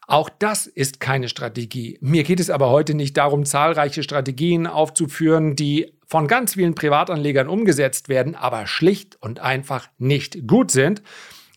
Auch 0.06 0.28
das 0.28 0.66
ist 0.68 1.00
keine 1.00 1.28
Strategie. 1.28 1.98
Mir 2.00 2.22
geht 2.22 2.38
es 2.38 2.50
aber 2.50 2.70
heute 2.70 2.94
nicht 2.94 3.16
darum, 3.16 3.44
zahlreiche 3.44 4.04
Strategien 4.04 4.66
aufzuführen, 4.66 5.56
die 5.56 5.92
von 6.06 6.28
ganz 6.28 6.54
vielen 6.54 6.76
Privatanlegern 6.76 7.48
umgesetzt 7.48 8.08
werden, 8.08 8.36
aber 8.36 8.68
schlicht 8.68 9.16
und 9.20 9.40
einfach 9.40 9.88
nicht 9.98 10.46
gut 10.46 10.70
sind, 10.70 11.02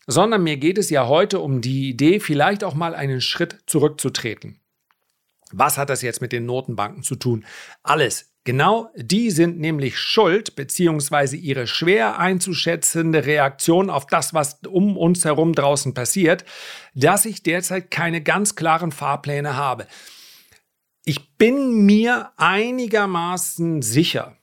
sondern 0.08 0.42
mir 0.42 0.56
geht 0.56 0.78
es 0.78 0.90
ja 0.90 1.06
heute 1.06 1.38
um 1.38 1.60
die 1.60 1.90
Idee, 1.90 2.18
vielleicht 2.18 2.64
auch 2.64 2.74
mal 2.74 2.96
einen 2.96 3.20
Schritt 3.20 3.58
zurückzutreten. 3.66 4.58
Was 5.52 5.78
hat 5.78 5.90
das 5.90 6.02
jetzt 6.02 6.20
mit 6.20 6.32
den 6.32 6.46
Notenbanken 6.46 7.04
zu 7.04 7.14
tun? 7.16 7.44
Alles. 7.84 8.29
Genau 8.44 8.88
die 8.96 9.30
sind 9.30 9.58
nämlich 9.58 9.98
schuld, 9.98 10.56
beziehungsweise 10.56 11.36
ihre 11.36 11.66
schwer 11.66 12.18
einzuschätzende 12.18 13.26
Reaktion 13.26 13.90
auf 13.90 14.06
das, 14.06 14.32
was 14.32 14.60
um 14.66 14.96
uns 14.96 15.26
herum 15.26 15.54
draußen 15.54 15.92
passiert, 15.92 16.44
dass 16.94 17.26
ich 17.26 17.42
derzeit 17.42 17.90
keine 17.90 18.22
ganz 18.22 18.54
klaren 18.54 18.92
Fahrpläne 18.92 19.56
habe. 19.56 19.86
Ich 21.04 21.36
bin 21.36 21.84
mir 21.84 22.30
einigermaßen 22.36 23.82
sicher, 23.82 24.36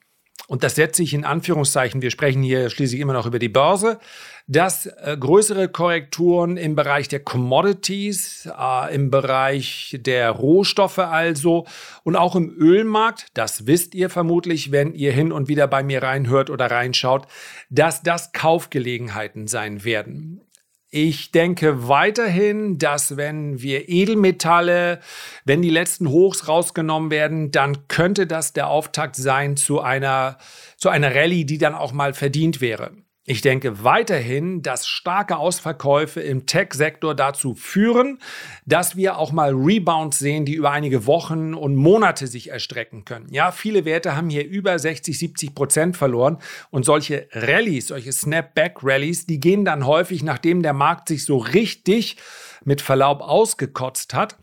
und 0.47 0.63
das 0.63 0.75
setze 0.75 1.01
ich 1.01 1.13
in 1.13 1.25
Anführungszeichen, 1.25 2.01
wir 2.01 2.11
sprechen 2.11 2.43
hier 2.43 2.69
schließlich 2.69 3.01
immer 3.01 3.13
noch 3.13 3.25
über 3.25 3.39
die 3.39 3.49
Börse, 3.49 3.99
dass 4.47 4.85
äh, 4.85 5.17
größere 5.19 5.67
Korrekturen 5.67 6.55
im 6.55 6.75
Bereich 6.75 7.09
der 7.09 7.19
Commodities, 7.19 8.49
äh, 8.57 8.95
im 8.95 9.11
Bereich 9.11 9.97
der 9.99 10.31
Rohstoffe 10.31 10.99
also 10.99 11.65
und 12.03 12.15
auch 12.15 12.35
im 12.35 12.49
Ölmarkt, 12.57 13.27
das 13.33 13.67
wisst 13.67 13.93
ihr 13.93 14.09
vermutlich, 14.09 14.71
wenn 14.71 14.93
ihr 14.93 15.11
hin 15.11 15.33
und 15.33 15.49
wieder 15.49 15.67
bei 15.67 15.83
mir 15.83 16.01
reinhört 16.01 16.49
oder 16.49 16.71
reinschaut, 16.71 17.27
dass 17.69 18.01
das 18.01 18.31
Kaufgelegenheiten 18.31 19.47
sein 19.47 19.83
werden. 19.83 20.41
Ich 20.89 21.31
denke 21.31 21.89
weiterhin, 21.89 22.77
dass 22.77 23.17
wenn 23.17 23.61
wir 23.61 23.89
Edelmetalle, 23.89 25.01
wenn 25.43 25.61
die 25.61 25.69
letzten 25.69 26.07
Hochs 26.07 26.47
rausgenommen 26.47 27.11
werden, 27.11 27.51
dann 27.51 27.89
könnte 27.89 28.25
das 28.25 28.53
der 28.53 28.69
Auftakt 28.69 29.17
sein 29.17 29.57
zu 29.57 29.81
einer, 29.81 30.37
zu 30.77 30.87
einer 30.87 31.13
Rallye, 31.13 31.43
die 31.43 31.57
dann 31.57 31.75
auch 31.75 31.91
mal 31.91 32.13
verdient 32.13 32.61
wäre. 32.61 32.91
Ich 33.29 33.41
denke 33.41 33.83
weiterhin, 33.83 34.61
dass 34.61 34.87
starke 34.87 35.35
Ausverkäufe 35.35 36.21
im 36.21 36.45
Tech-Sektor 36.45 37.13
dazu 37.13 37.55
führen, 37.55 38.19
dass 38.65 38.95
wir 38.95 39.17
auch 39.17 39.33
mal 39.33 39.53
Rebounds 39.53 40.17
sehen, 40.17 40.45
die 40.45 40.53
über 40.53 40.71
einige 40.71 41.05
Wochen 41.05 41.53
und 41.53 41.75
Monate 41.75 42.27
sich 42.27 42.51
erstrecken 42.51 43.03
können. 43.03 43.27
Ja, 43.29 43.51
viele 43.51 43.83
Werte 43.83 44.15
haben 44.15 44.29
hier 44.29 44.47
über 44.47 44.79
60, 44.79 45.19
70 45.19 45.55
Prozent 45.55 45.97
verloren 45.97 46.37
und 46.69 46.85
solche 46.85 47.27
Rallyes, 47.33 47.87
solche 47.87 48.13
Snapback-Rallies, 48.13 49.25
die 49.25 49.41
gehen 49.41 49.65
dann 49.65 49.85
häufig, 49.85 50.23
nachdem 50.23 50.63
der 50.63 50.71
Markt 50.71 51.09
sich 51.09 51.25
so 51.25 51.35
richtig 51.35 52.15
mit 52.63 52.79
Verlaub 52.79 53.19
ausgekotzt 53.19 54.13
hat. 54.13 54.37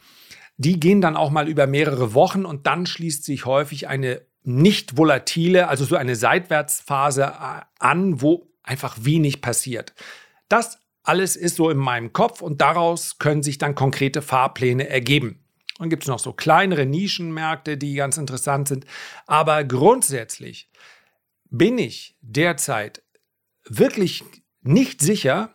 Die 0.59 0.79
gehen 0.79 1.01
dann 1.01 1.17
auch 1.17 1.31
mal 1.31 1.49
über 1.49 1.67
mehrere 1.67 2.13
Wochen 2.13 2.45
und 2.45 2.67
dann 2.67 2.85
schließt 2.85 3.25
sich 3.25 3.47
häufig 3.47 3.89
eine 3.89 4.21
nicht 4.43 4.99
volatile, 4.99 5.69
also 5.69 5.87
so 5.87 5.97
eine 5.97 6.17
Seitwärtsphase 6.17 7.23
äh, 7.23 7.63
an, 7.79 8.21
wo 8.21 8.51
einfach 8.65 8.97
wenig 9.01 9.41
passiert. 9.41 9.95
Das 10.49 10.79
alles 11.03 11.37
ist 11.37 11.57
so 11.57 11.71
in 11.71 11.77
meinem 11.77 12.13
Kopf 12.13 12.41
und 12.41 12.61
daraus 12.61 13.19
können 13.19 13.43
sich 13.43 13.59
dann 13.59 13.75
konkrete 13.75 14.23
Fahrpläne 14.23 14.89
ergeben. 14.89 15.45
Dann 15.79 15.91
gibt 15.91 16.05
es 16.05 16.09
noch 16.09 16.19
so 16.19 16.33
kleinere 16.33 16.87
Nischenmärkte, 16.87 17.77
die 17.77 17.95
ganz 17.95 18.17
interessant 18.17 18.69
sind. 18.69 18.87
Aber 19.27 19.65
grundsätzlich 19.65 20.71
bin 21.51 21.79
ich 21.79 22.17
derzeit 22.21 23.03
wirklich 23.69 24.25
nicht 24.63 25.01
sicher, 25.01 25.55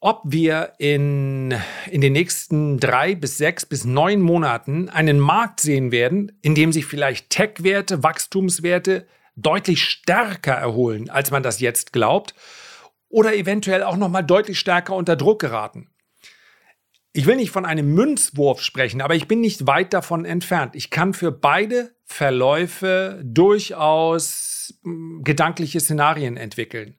ob 0.00 0.20
wir 0.24 0.72
in, 0.78 1.54
in 1.88 2.00
den 2.00 2.12
nächsten 2.12 2.80
drei 2.80 3.14
bis 3.14 3.38
sechs 3.38 3.64
bis 3.64 3.84
neun 3.84 4.20
Monaten 4.20 4.88
einen 4.88 5.20
Markt 5.20 5.60
sehen 5.60 5.92
werden, 5.92 6.32
in 6.42 6.56
dem 6.56 6.72
sich 6.72 6.86
vielleicht 6.86 7.30
Tech-Werte, 7.30 8.02
Wachstumswerte 8.02 9.06
deutlich 9.36 9.84
stärker 9.84 10.52
erholen, 10.52 11.10
als 11.10 11.30
man 11.30 11.42
das 11.42 11.60
jetzt 11.60 11.92
glaubt, 11.92 12.34
oder 13.08 13.34
eventuell 13.34 13.82
auch 13.82 13.96
noch 13.96 14.08
mal 14.08 14.22
deutlich 14.22 14.58
stärker 14.58 14.94
unter 14.94 15.16
Druck 15.16 15.40
geraten. 15.40 15.88
Ich 17.12 17.26
will 17.26 17.36
nicht 17.36 17.50
von 17.50 17.66
einem 17.66 17.92
Münzwurf 17.92 18.62
sprechen, 18.62 19.02
aber 19.02 19.14
ich 19.14 19.28
bin 19.28 19.40
nicht 19.40 19.66
weit 19.66 19.92
davon 19.92 20.24
entfernt. 20.24 20.74
Ich 20.74 20.88
kann 20.88 21.12
für 21.12 21.30
beide 21.30 21.94
Verläufe 22.04 23.20
durchaus 23.22 24.74
hm, 24.82 25.20
gedankliche 25.22 25.80
Szenarien 25.80 26.38
entwickeln. 26.38 26.96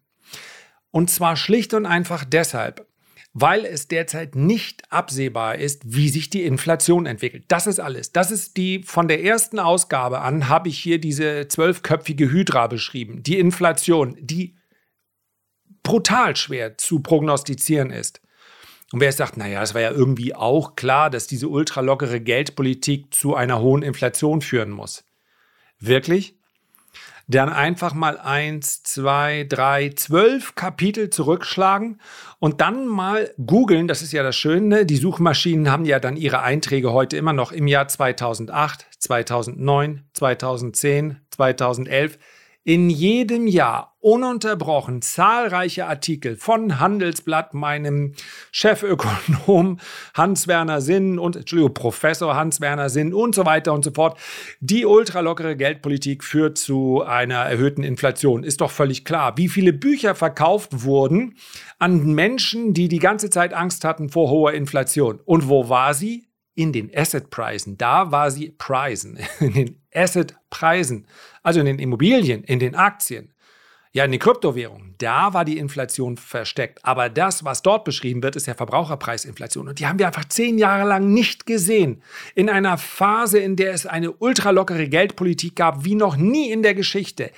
Und 0.92 1.10
zwar 1.10 1.36
schlicht 1.36 1.74
und 1.74 1.88
einfach 1.88 2.24
deshalb, 2.24 2.86
weil 3.34 3.66
es 3.66 3.88
derzeit 3.88 4.36
nicht 4.36 4.92
absehbar 4.92 5.56
ist, 5.58 5.82
wie 5.86 6.10
sich 6.10 6.30
die 6.30 6.44
Inflation 6.44 7.08
entwickelt. 7.08 7.46
Das 7.48 7.66
ist 7.66 7.80
alles. 7.80 8.12
Das 8.12 8.30
ist 8.30 8.58
die, 8.58 8.84
von 8.84 9.08
der 9.08 9.24
ersten 9.24 9.58
Ausgabe 9.58 10.22
an 10.22 10.50
habe 10.50 10.70
ich 10.70 10.78
hier 10.78 11.00
diese 11.00 11.48
zwölfköpfige 11.48 12.32
Hydra 12.32 12.68
beschrieben. 12.68 13.24
Die 13.24 13.40
Inflation, 13.40 14.16
die 14.20 14.56
brutal 15.82 16.36
schwer 16.36 16.78
zu 16.78 17.00
prognostizieren 17.00 17.90
ist. 17.90 18.22
Und 18.92 19.00
wer 19.00 19.12
sagt, 19.12 19.38
naja, 19.38 19.64
es 19.64 19.74
war 19.74 19.82
ja 19.82 19.90
irgendwie 19.90 20.36
auch 20.36 20.76
klar, 20.76 21.10
dass 21.10 21.26
diese 21.26 21.48
ultralockere 21.48 22.22
Geldpolitik 22.22 23.12
zu 23.12 23.36
einer 23.36 23.60
hohen 23.60 23.82
Inflation 23.82 24.42
führen 24.42 24.70
muss. 24.70 25.04
Wirklich? 25.80 26.38
Dann 27.28 27.50
einfach 27.50 27.94
mal 27.94 28.18
eins, 28.18 28.84
zwei, 28.84 29.46
drei, 29.48 29.90
zwölf 29.96 30.56
Kapitel 30.56 31.10
zurückschlagen 31.10 32.02
und 32.40 32.60
dann 32.60 32.86
mal 32.86 33.34
googeln. 33.46 33.88
Das 33.88 34.02
ist 34.02 34.12
ja 34.12 34.24
das 34.24 34.36
Schöne. 34.36 34.86
Die 34.86 34.98
Suchmaschinen 34.98 35.72
haben 35.72 35.86
ja 35.86 36.00
dann 36.00 36.18
ihre 36.18 36.42
Einträge 36.42 36.92
heute 36.92 37.16
immer 37.16 37.34
noch 37.34 37.52
im 37.52 37.68
Jahr 37.68 37.88
2008, 37.88 38.88
2009, 39.00 40.04
2010, 40.14 41.22
2011 41.32 42.18
in 42.66 42.90
jedem 42.90 43.48
Jahr 43.48 43.98
ununterbrochen 44.00 45.02
zahlreiche 45.02 45.86
Artikel 45.86 46.38
von 46.38 46.80
Handelsblatt, 46.80 47.54
meinem 47.54 48.14
Chefökonom 48.52 49.80
Hans-Werner 50.14 50.82
Sinn 50.82 51.20
und, 51.20 51.36
Entschuldigung, 51.36 51.74
Professor 51.74 52.36
Hans-Werner 52.36 52.90
Sinn 52.90 53.14
und 53.14 53.36
so 53.36 53.46
weiter 53.46 53.74
und 53.74 53.84
so 53.84 53.92
fort. 53.92 54.18
Die 54.60 54.86
ultralockere 54.86 55.56
Geldpolitik 55.56 56.24
führt 56.24 56.58
zu 56.58 57.02
einer 57.02 57.40
erhöhten 57.40 57.84
Inflation. 57.84 58.44
Ist 58.44 58.62
doch 58.62 58.72
völlig 58.72 59.04
klar. 59.06 59.38
Wie 59.38 59.50
viele 59.50 59.74
Bücher 59.74 60.16
verkauft 60.16 60.84
wurden 60.84 61.36
an 61.80 62.14
Menschen, 62.14 62.74
die 62.74 62.88
die 62.88 63.00
ganze 63.00 63.30
Zeit 63.30 63.54
Angst 63.54 63.84
hatten 63.84 64.10
vor 64.10 64.30
hoher 64.30 64.54
Inflation. 64.54 65.20
Und 65.26 65.50
wo 65.50 65.70
war 65.70 65.94
sie? 65.94 66.28
In 66.56 66.72
den 66.72 66.92
Assetpreisen. 66.96 67.78
Da 67.78 68.12
war 68.12 68.32
sie 68.32 68.52
Preisen, 68.52 69.20
in 69.40 69.54
den 69.54 69.82
Assetpreisen, 69.94 71.08
also 71.42 71.60
in 71.60 71.66
den 71.66 71.80
Immobilien, 71.80 72.44
in 72.44 72.60
den 72.60 72.76
Aktien. 72.76 73.33
Ja, 73.96 74.06
in 74.06 74.12
den 74.12 74.20
Kryptowährungen, 74.20 74.96
da 74.98 75.36
war 75.36 75.46
die 75.46 75.60
Inflation 75.60 76.18
versteckt. 76.18 76.80
Aber 76.82 77.10
das, 77.10 77.46
was 77.46 77.62
dort 77.62 77.84
beschrieben 77.86 78.24
wird, 78.24 78.36
ist 78.36 78.48
ja 78.48 78.56
Verbraucherpreisinflation. 78.56 79.68
Und 79.68 79.78
die 79.78 79.86
haben 79.86 80.00
wir 80.00 80.08
einfach 80.08 80.26
zehn 80.26 80.58
Jahre 80.58 80.88
lang 80.88 81.14
nicht 81.14 81.46
gesehen. 81.46 82.02
In 82.34 82.50
einer 82.50 82.80
Phase, 82.80 83.38
in 83.38 83.56
der 83.56 83.72
es 83.72 83.86
eine 83.86 84.12
ultralockere 84.12 84.88
Geldpolitik 84.88 85.56
gab, 85.56 85.86
wie 85.86 85.94
noch 85.94 86.16
nie 86.16 86.50
in 86.50 86.64
der 86.64 86.74
Geschichte 86.74 87.30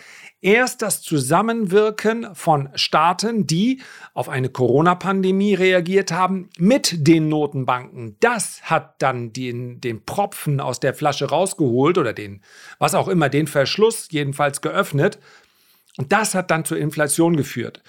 erst 0.46 0.84
das 0.84 1.02
Zusammenwirken 1.02 2.36
von 2.36 2.70
Staaten, 2.76 3.48
die 3.48 3.82
auf 4.14 4.30
eine 4.30 4.50
Corona-Pandemie 4.50 5.56
reagiert 5.56 6.12
haben, 6.12 6.50
mit 6.60 7.08
den 7.08 7.30
Notenbanken. 7.30 8.16
Das 8.20 8.62
hat 8.62 9.02
dann 9.02 9.34
den, 9.34 9.82
den 9.82 10.06
Propfen 10.06 10.60
aus 10.60 10.80
der 10.80 10.94
Flasche 10.94 11.30
rausgeholt 11.30 11.98
oder 11.98 12.14
den, 12.14 12.42
was 12.78 12.94
auch 12.94 13.08
immer, 13.08 13.28
den 13.28 13.48
Verschluss 13.48 14.08
jedenfalls 14.12 14.62
geöffnet. 14.62 15.18
Und 15.98 16.12
das 16.12 16.36
hat 16.36 16.52
dann 16.52 16.66
zur 16.66 16.78
Inflation 16.78 17.36
geführt. 17.38 17.82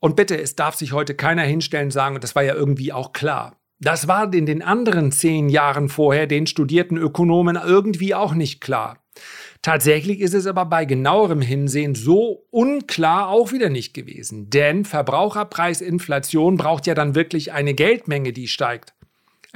Und 0.00 0.16
bitte, 0.16 0.40
es 0.40 0.56
darf 0.56 0.74
sich 0.74 0.92
heute 0.92 1.14
keiner 1.14 1.42
hinstellen 1.42 1.86
und 1.86 1.92
sagen, 1.92 2.20
das 2.20 2.34
war 2.34 2.42
ja 2.42 2.54
irgendwie 2.54 2.92
auch 2.92 3.12
klar. 3.12 3.56
Das 3.78 4.08
war 4.08 4.32
in 4.32 4.46
den 4.46 4.62
anderen 4.62 5.12
zehn 5.12 5.48
Jahren 5.48 5.88
vorher 5.88 6.26
den 6.26 6.46
studierten 6.46 6.96
Ökonomen 6.96 7.56
irgendwie 7.62 8.14
auch 8.14 8.32
nicht 8.34 8.60
klar. 8.60 8.98
Tatsächlich 9.62 10.20
ist 10.20 10.34
es 10.34 10.46
aber 10.46 10.64
bei 10.66 10.84
genauerem 10.84 11.40
Hinsehen 11.40 11.94
so 11.94 12.46
unklar 12.50 13.28
auch 13.28 13.52
wieder 13.52 13.68
nicht 13.68 13.94
gewesen. 13.94 14.48
Denn 14.48 14.84
Verbraucherpreisinflation 14.84 16.56
braucht 16.56 16.86
ja 16.86 16.94
dann 16.94 17.14
wirklich 17.14 17.52
eine 17.52 17.74
Geldmenge, 17.74 18.32
die 18.32 18.48
steigt. 18.48 18.94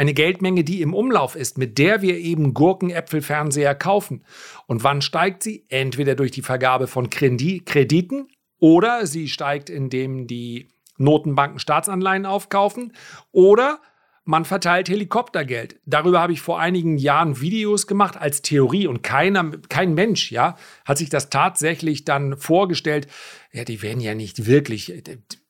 Eine 0.00 0.14
Geldmenge, 0.14 0.64
die 0.64 0.80
im 0.80 0.94
Umlauf 0.94 1.36
ist, 1.36 1.58
mit 1.58 1.76
der 1.76 2.00
wir 2.00 2.16
eben 2.16 2.54
Gurkenäpfelfernseher 2.54 3.74
kaufen. 3.74 4.24
Und 4.66 4.82
wann 4.82 5.02
steigt 5.02 5.42
sie? 5.42 5.66
Entweder 5.68 6.14
durch 6.14 6.30
die 6.30 6.40
Vergabe 6.40 6.86
von 6.86 7.10
Krediten 7.10 8.28
oder 8.58 9.04
sie 9.04 9.28
steigt, 9.28 9.68
indem 9.68 10.26
die 10.26 10.70
Notenbanken 10.96 11.58
Staatsanleihen 11.58 12.24
aufkaufen 12.24 12.94
oder 13.30 13.78
man 14.24 14.46
verteilt 14.46 14.88
Helikoptergeld. 14.88 15.78
Darüber 15.84 16.20
habe 16.20 16.32
ich 16.32 16.40
vor 16.40 16.58
einigen 16.58 16.96
Jahren 16.96 17.42
Videos 17.42 17.86
gemacht 17.86 18.16
als 18.16 18.40
Theorie 18.40 18.86
und 18.86 19.02
keiner, 19.02 19.50
kein 19.68 19.92
Mensch, 19.92 20.32
ja, 20.32 20.56
hat 20.86 20.96
sich 20.96 21.10
das 21.10 21.28
tatsächlich 21.28 22.06
dann 22.06 22.38
vorgestellt. 22.38 23.06
Ja, 23.52 23.64
die 23.64 23.82
werden 23.82 24.00
ja 24.00 24.14
nicht 24.14 24.46
wirklich. 24.46 24.94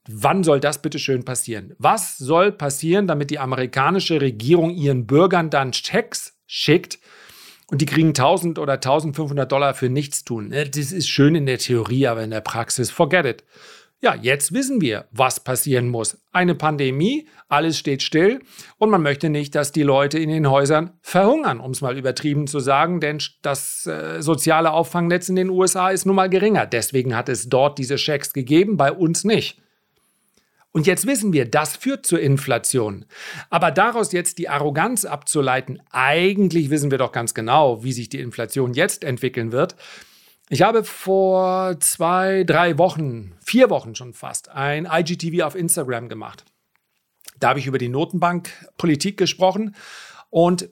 Wann 0.09 0.45
soll 0.45 0.61
das 0.61 0.81
bitte 0.81 0.99
schön 0.99 1.25
passieren? 1.25 1.75
Was 1.79 2.17
soll 2.17 2.53
passieren, 2.53 3.07
damit 3.07 3.31
die 3.31 3.39
amerikanische 3.39 4.21
Regierung 4.21 4.71
ihren 4.71 5.07
Bürgern 5.07 5.51
dann 5.51 5.73
Checks 5.73 6.39
schickt 6.47 6.99
und 7.71 7.81
die 7.81 7.87
kriegen 7.87 8.09
1000 8.09 8.59
oder 8.59 8.75
1500 8.75 9.51
Dollar 9.51 9.75
für 9.75 9.91
nichts 9.91 10.25
tun? 10.25 10.51
Das 10.51 10.93
ist 10.93 11.09
schön 11.09 11.35
in 11.35 11.47
der 11.47 11.59
Theorie, 11.59 12.07
aber 12.07 12.23
in 12.23 12.31
der 12.31 12.41
Praxis, 12.41 12.91
forget 12.91 13.27
it. 13.27 13.45
Ja, 14.03 14.15
jetzt 14.15 14.55
wissen 14.55 14.81
wir, 14.81 15.09
was 15.11 15.41
passieren 15.41 15.91
muss. 15.91 16.17
Eine 16.33 16.55
Pandemie, 16.55 17.29
alles 17.49 17.77
steht 17.79 18.03
still 18.03 18.41
und 18.79 18.89
man 18.89 19.03
möchte 19.03 19.29
nicht, 19.29 19.55
dass 19.55 19.73
die 19.73 19.83
Leute 19.83 20.19
in 20.19 20.31
den 20.31 20.49
Häusern 20.49 20.95
verhungern, 21.03 21.61
um 21.61 21.73
es 21.73 21.83
mal 21.83 21.99
übertrieben 21.99 22.47
zu 22.47 22.61
sagen, 22.61 23.01
denn 23.01 23.19
das 23.43 23.85
äh, 23.85 24.23
soziale 24.23 24.73
Auffangnetz 24.73 25.29
in 25.29 25.37
den 25.37 25.51
USA 25.51 25.91
ist 25.91 26.07
nun 26.07 26.17
mal 26.17 26.31
geringer. 26.31 26.65
Deswegen 26.65 27.15
hat 27.15 27.29
es 27.29 27.51
dort 27.51 27.77
diese 27.77 27.99
Schecks 27.99 28.33
gegeben, 28.33 28.79
bei 28.79 28.91
uns 28.91 29.25
nicht. 29.25 29.61
Und 30.73 30.87
jetzt 30.87 31.07
wissen 31.07 31.33
wir, 31.33 31.47
das 31.47 31.77
führt 31.77 32.07
zur 32.07 32.21
Inflation. 32.21 33.05
Aber 33.49 33.71
daraus 33.73 34.13
jetzt 34.13 34.39
die 34.39 34.49
Arroganz 34.49 35.05
abzuleiten, 35.05 35.83
eigentlich 35.91 36.71
wissen 36.71 36.91
wir 36.91 36.99
doch 36.99 37.13
ganz 37.13 37.35
genau, 37.35 37.83
wie 37.83 37.93
sich 37.93 38.09
die 38.09 38.21
Inflation 38.21 38.73
jetzt 38.75 39.03
entwickeln 39.03 39.51
wird. 39.51 39.75
Ich 40.49 40.63
habe 40.63 40.85
vor 40.85 41.79
zwei, 41.81 42.45
drei 42.45 42.79
Wochen, 42.79 43.35
vier 43.45 43.71
Wochen 43.71 43.95
schon 43.95 44.13
fast, 44.13 44.49
ein 44.49 44.89
IGTV 44.91 45.45
auf 45.45 45.55
Instagram 45.55 46.09
gemacht. 46.09 46.45
Da 47.39 47.51
habe 47.51 47.59
ich 47.59 47.67
über 47.67 47.79
die 47.79 47.89
Notenbankpolitik 47.89 49.17
gesprochen 49.17 49.75
und 50.29 50.69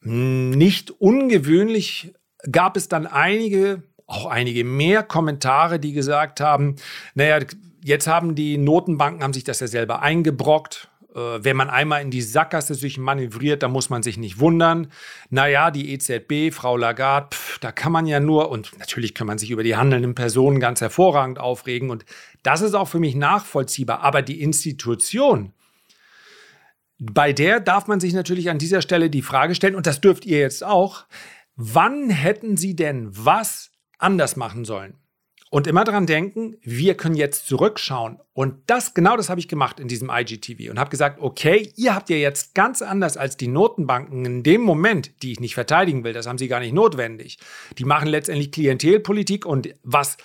nicht 0.00 0.90
ungewöhnlich 0.90 2.14
gab 2.50 2.76
es 2.76 2.88
dann 2.88 3.06
einige, 3.06 3.82
auch 4.06 4.26
einige 4.26 4.64
mehr 4.64 5.02
Kommentare, 5.02 5.78
die 5.78 5.92
gesagt 5.92 6.40
haben, 6.40 6.76
naja, 7.14 7.40
jetzt 7.82 8.06
haben 8.06 8.34
die 8.34 8.58
Notenbanken, 8.58 9.22
haben 9.22 9.32
sich 9.32 9.44
das 9.44 9.60
ja 9.60 9.66
selber 9.66 10.02
eingebrockt, 10.02 10.88
äh, 11.14 11.44
wenn 11.44 11.56
man 11.56 11.70
einmal 11.70 12.02
in 12.02 12.10
die 12.10 12.22
Sackgasse 12.22 12.74
sich 12.74 12.98
manövriert, 12.98 13.62
dann 13.62 13.72
muss 13.72 13.90
man 13.90 14.02
sich 14.02 14.16
nicht 14.16 14.40
wundern. 14.40 14.88
Naja, 15.30 15.70
die 15.70 15.92
EZB, 15.92 16.52
Frau 16.52 16.76
Lagarde, 16.76 17.28
pff, 17.34 17.58
da 17.60 17.72
kann 17.72 17.92
man 17.92 18.06
ja 18.06 18.20
nur, 18.20 18.50
und 18.50 18.78
natürlich 18.78 19.14
kann 19.14 19.26
man 19.26 19.38
sich 19.38 19.50
über 19.50 19.62
die 19.62 19.76
handelnden 19.76 20.14
Personen 20.14 20.60
ganz 20.60 20.80
hervorragend 20.80 21.38
aufregen. 21.38 21.90
Und 21.90 22.04
das 22.42 22.60
ist 22.60 22.74
auch 22.74 22.88
für 22.88 23.00
mich 23.00 23.14
nachvollziehbar. 23.14 24.00
Aber 24.00 24.22
die 24.22 24.40
Institution, 24.42 25.52
bei 26.98 27.32
der 27.32 27.60
darf 27.60 27.86
man 27.86 28.00
sich 28.00 28.12
natürlich 28.12 28.50
an 28.50 28.58
dieser 28.58 28.82
Stelle 28.82 29.10
die 29.10 29.22
Frage 29.22 29.54
stellen, 29.54 29.76
und 29.76 29.86
das 29.86 30.00
dürft 30.00 30.24
ihr 30.26 30.38
jetzt 30.38 30.64
auch, 30.64 31.04
wann 31.56 32.10
hätten 32.10 32.56
Sie 32.56 32.74
denn 32.74 33.08
was 33.12 33.70
anders 33.98 34.36
machen 34.36 34.64
sollen? 34.64 34.94
Und 35.54 35.68
immer 35.68 35.84
dran 35.84 36.06
denken, 36.06 36.56
wir 36.62 36.96
können 36.96 37.14
jetzt 37.14 37.46
zurückschauen. 37.46 38.18
Und 38.32 38.56
das, 38.66 38.92
genau 38.92 39.16
das 39.16 39.28
habe 39.28 39.38
ich 39.38 39.46
gemacht 39.46 39.78
in 39.78 39.86
diesem 39.86 40.10
IGTV 40.10 40.68
und 40.68 40.80
habe 40.80 40.90
gesagt, 40.90 41.20
okay, 41.20 41.70
ihr 41.76 41.94
habt 41.94 42.10
ja 42.10 42.16
jetzt 42.16 42.56
ganz 42.56 42.82
anders 42.82 43.16
als 43.16 43.36
die 43.36 43.46
Notenbanken 43.46 44.24
in 44.24 44.42
dem 44.42 44.62
Moment, 44.62 45.22
die 45.22 45.30
ich 45.30 45.38
nicht 45.38 45.54
verteidigen 45.54 46.02
will, 46.02 46.12
das 46.12 46.26
haben 46.26 46.38
sie 46.38 46.48
gar 46.48 46.58
nicht 46.58 46.72
notwendig. 46.72 47.38
Die 47.78 47.84
machen 47.84 48.08
letztendlich 48.08 48.50
Klientelpolitik 48.50 49.46
und 49.46 49.72
was 49.84 50.16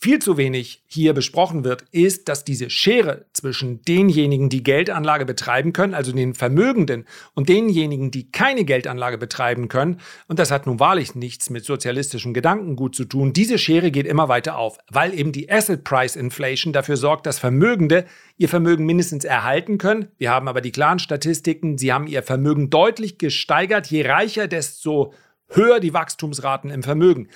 viel 0.00 0.20
zu 0.20 0.36
wenig 0.36 0.84
hier 0.86 1.12
besprochen 1.12 1.64
wird, 1.64 1.82
ist, 1.90 2.28
dass 2.28 2.44
diese 2.44 2.70
Schere 2.70 3.26
zwischen 3.32 3.82
denjenigen, 3.82 4.48
die 4.48 4.62
Geldanlage 4.62 5.26
betreiben 5.26 5.72
können, 5.72 5.92
also 5.92 6.12
den 6.12 6.34
Vermögenden, 6.34 7.04
und 7.34 7.48
denjenigen, 7.48 8.12
die 8.12 8.30
keine 8.30 8.64
Geldanlage 8.64 9.18
betreiben 9.18 9.66
können, 9.66 10.00
und 10.28 10.38
das 10.38 10.52
hat 10.52 10.66
nun 10.66 10.78
wahrlich 10.78 11.16
nichts 11.16 11.50
mit 11.50 11.64
sozialistischem 11.64 12.32
Gedankengut 12.32 12.94
zu 12.94 13.04
tun, 13.04 13.32
diese 13.32 13.58
Schere 13.58 13.90
geht 13.90 14.06
immer 14.06 14.28
weiter 14.28 14.56
auf, 14.56 14.78
weil 14.88 15.18
eben 15.18 15.32
die 15.32 15.50
Asset 15.50 15.82
Price 15.82 16.14
Inflation 16.14 16.72
dafür 16.72 16.96
sorgt, 16.96 17.26
dass 17.26 17.40
Vermögende 17.40 18.04
ihr 18.36 18.48
Vermögen 18.48 18.86
mindestens 18.86 19.24
erhalten 19.24 19.78
können. 19.78 20.08
Wir 20.16 20.30
haben 20.30 20.46
aber 20.46 20.60
die 20.60 20.70
klaren 20.70 21.00
Statistiken, 21.00 21.76
sie 21.76 21.92
haben 21.92 22.06
ihr 22.06 22.22
Vermögen 22.22 22.70
deutlich 22.70 23.18
gesteigert. 23.18 23.88
Je 23.88 24.06
reicher, 24.06 24.46
desto 24.46 25.12
höher 25.48 25.80
die 25.80 25.92
Wachstumsraten 25.92 26.70
im 26.70 26.82
Vermögen. 26.82 27.28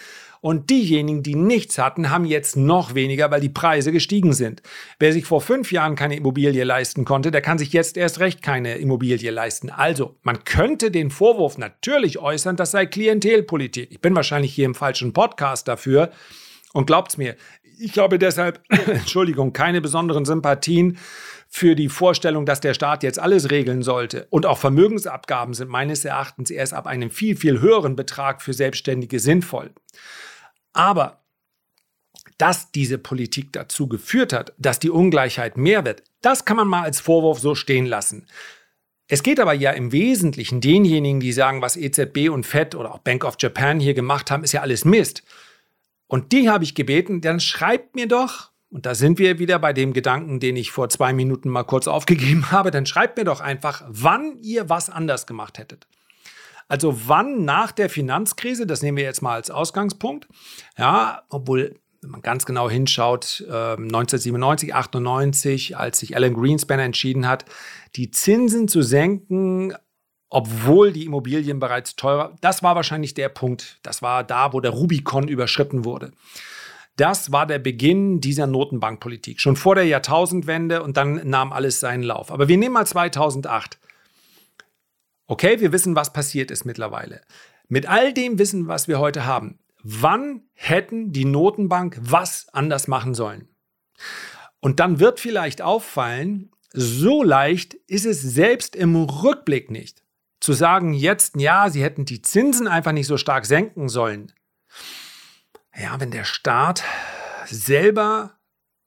Und 0.42 0.70
diejenigen, 0.70 1.22
die 1.22 1.36
nichts 1.36 1.78
hatten, 1.78 2.10
haben 2.10 2.24
jetzt 2.24 2.56
noch 2.56 2.96
weniger, 2.96 3.30
weil 3.30 3.40
die 3.40 3.48
Preise 3.48 3.92
gestiegen 3.92 4.32
sind. 4.32 4.60
Wer 4.98 5.12
sich 5.12 5.24
vor 5.24 5.40
fünf 5.40 5.70
Jahren 5.70 5.94
keine 5.94 6.16
Immobilie 6.16 6.64
leisten 6.64 7.04
konnte, 7.04 7.30
der 7.30 7.42
kann 7.42 7.58
sich 7.58 7.72
jetzt 7.72 7.96
erst 7.96 8.18
recht 8.18 8.42
keine 8.42 8.74
Immobilie 8.78 9.30
leisten. 9.30 9.70
Also, 9.70 10.16
man 10.22 10.42
könnte 10.42 10.90
den 10.90 11.12
Vorwurf 11.12 11.58
natürlich 11.58 12.18
äußern, 12.18 12.56
das 12.56 12.72
sei 12.72 12.86
Klientelpolitik. 12.86 13.92
Ich 13.92 14.00
bin 14.00 14.16
wahrscheinlich 14.16 14.52
hier 14.52 14.66
im 14.66 14.74
falschen 14.74 15.12
Podcast 15.12 15.68
dafür. 15.68 16.10
Und 16.72 16.86
glaubt's 16.86 17.18
mir, 17.18 17.36
ich 17.78 17.96
habe 17.98 18.18
deshalb, 18.18 18.64
Entschuldigung, 18.68 19.52
keine 19.52 19.80
besonderen 19.80 20.24
Sympathien 20.24 20.98
für 21.48 21.76
die 21.76 21.88
Vorstellung, 21.88 22.46
dass 22.46 22.60
der 22.60 22.74
Staat 22.74 23.04
jetzt 23.04 23.20
alles 23.20 23.52
regeln 23.52 23.82
sollte. 23.82 24.26
Und 24.30 24.44
auch 24.46 24.58
Vermögensabgaben 24.58 25.54
sind 25.54 25.70
meines 25.70 26.04
Erachtens 26.04 26.50
erst 26.50 26.74
ab 26.74 26.88
einem 26.88 27.12
viel, 27.12 27.36
viel 27.36 27.60
höheren 27.60 27.94
Betrag 27.94 28.42
für 28.42 28.54
Selbstständige 28.54 29.20
sinnvoll. 29.20 29.70
Aber 30.72 31.22
dass 32.38 32.72
diese 32.72 32.98
Politik 32.98 33.52
dazu 33.52 33.88
geführt 33.88 34.32
hat, 34.32 34.52
dass 34.58 34.78
die 34.78 34.90
Ungleichheit 34.90 35.56
mehr 35.56 35.84
wird, 35.84 36.02
das 36.22 36.44
kann 36.44 36.56
man 36.56 36.68
mal 36.68 36.82
als 36.82 37.00
Vorwurf 37.00 37.38
so 37.38 37.54
stehen 37.54 37.86
lassen. 37.86 38.26
Es 39.08 39.22
geht 39.22 39.40
aber 39.40 39.52
ja 39.52 39.72
im 39.72 39.92
Wesentlichen 39.92 40.60
denjenigen, 40.60 41.20
die 41.20 41.32
sagen, 41.32 41.60
was 41.60 41.76
EZB 41.76 42.30
und 42.30 42.46
FED 42.46 42.74
oder 42.74 42.94
auch 42.94 42.98
Bank 43.00 43.24
of 43.24 43.36
Japan 43.38 43.78
hier 43.78 43.94
gemacht 43.94 44.30
haben, 44.30 44.44
ist 44.44 44.52
ja 44.52 44.62
alles 44.62 44.84
Mist. 44.84 45.22
Und 46.06 46.32
die 46.32 46.48
habe 46.48 46.64
ich 46.64 46.74
gebeten, 46.74 47.20
dann 47.20 47.38
schreibt 47.40 47.94
mir 47.94 48.08
doch, 48.08 48.50
und 48.70 48.86
da 48.86 48.94
sind 48.94 49.18
wir 49.18 49.38
wieder 49.38 49.58
bei 49.58 49.74
dem 49.74 49.92
Gedanken, 49.92 50.40
den 50.40 50.56
ich 50.56 50.70
vor 50.70 50.88
zwei 50.88 51.12
Minuten 51.12 51.50
mal 51.50 51.64
kurz 51.64 51.86
aufgegeben 51.88 52.50
habe, 52.50 52.70
dann 52.70 52.86
schreibt 52.86 53.18
mir 53.18 53.24
doch 53.24 53.40
einfach, 53.40 53.84
wann 53.86 54.38
ihr 54.40 54.68
was 54.70 54.88
anders 54.88 55.26
gemacht 55.26 55.58
hättet. 55.58 55.86
Also 56.72 57.06
wann 57.06 57.44
nach 57.44 57.70
der 57.70 57.90
Finanzkrise, 57.90 58.66
das 58.66 58.80
nehmen 58.80 58.96
wir 58.96 59.04
jetzt 59.04 59.20
mal 59.20 59.34
als 59.34 59.50
Ausgangspunkt, 59.50 60.26
ja, 60.78 61.22
obwohl 61.28 61.78
wenn 62.00 62.10
man 62.10 62.22
ganz 62.22 62.46
genau 62.46 62.70
hinschaut, 62.70 63.44
äh, 63.46 63.76
1997, 63.76 64.74
98, 64.74 65.76
als 65.76 65.98
sich 65.98 66.16
Alan 66.16 66.32
Greenspan 66.32 66.78
entschieden 66.78 67.28
hat, 67.28 67.44
die 67.94 68.10
Zinsen 68.10 68.68
zu 68.68 68.80
senken, 68.80 69.74
obwohl 70.30 70.94
die 70.94 71.04
Immobilien 71.04 71.58
bereits 71.58 71.94
teurer, 71.94 72.36
das 72.40 72.62
war 72.62 72.74
wahrscheinlich 72.74 73.12
der 73.12 73.28
Punkt. 73.28 73.78
Das 73.82 74.00
war 74.00 74.24
da, 74.24 74.54
wo 74.54 74.60
der 74.62 74.70
Rubikon 74.70 75.28
überschritten 75.28 75.84
wurde. 75.84 76.12
Das 76.96 77.32
war 77.32 77.46
der 77.46 77.58
Beginn 77.58 78.22
dieser 78.22 78.46
Notenbankpolitik, 78.46 79.42
schon 79.42 79.56
vor 79.56 79.74
der 79.74 79.84
Jahrtausendwende 79.84 80.82
und 80.82 80.96
dann 80.96 81.20
nahm 81.28 81.52
alles 81.52 81.80
seinen 81.80 82.02
Lauf. 82.02 82.32
Aber 82.32 82.48
wir 82.48 82.56
nehmen 82.56 82.72
mal 82.72 82.86
2008. 82.86 83.78
Okay, 85.26 85.60
wir 85.60 85.72
wissen, 85.72 85.96
was 85.96 86.12
passiert 86.12 86.50
ist 86.50 86.64
mittlerweile. 86.64 87.22
Mit 87.68 87.86
all 87.86 88.12
dem 88.12 88.38
Wissen, 88.38 88.68
was 88.68 88.88
wir 88.88 88.98
heute 88.98 89.24
haben, 89.24 89.58
wann 89.82 90.42
hätten 90.52 91.12
die 91.12 91.24
Notenbank 91.24 91.98
was 92.00 92.48
anders 92.52 92.88
machen 92.88 93.14
sollen? 93.14 93.48
Und 94.60 94.80
dann 94.80 95.00
wird 95.00 95.20
vielleicht 95.20 95.62
auffallen, 95.62 96.50
so 96.72 97.22
leicht 97.22 97.74
ist 97.86 98.06
es 98.06 98.22
selbst 98.22 98.76
im 98.76 98.96
Rückblick 98.96 99.70
nicht. 99.70 100.02
Zu 100.40 100.52
sagen 100.52 100.92
jetzt, 100.92 101.36
ja, 101.36 101.70
sie 101.70 101.82
hätten 101.82 102.04
die 102.04 102.22
Zinsen 102.22 102.66
einfach 102.66 102.92
nicht 102.92 103.06
so 103.06 103.16
stark 103.16 103.46
senken 103.46 103.88
sollen. 103.88 104.32
Ja, 105.76 106.00
wenn 106.00 106.10
der 106.10 106.24
Staat 106.24 106.82
selber 107.46 108.38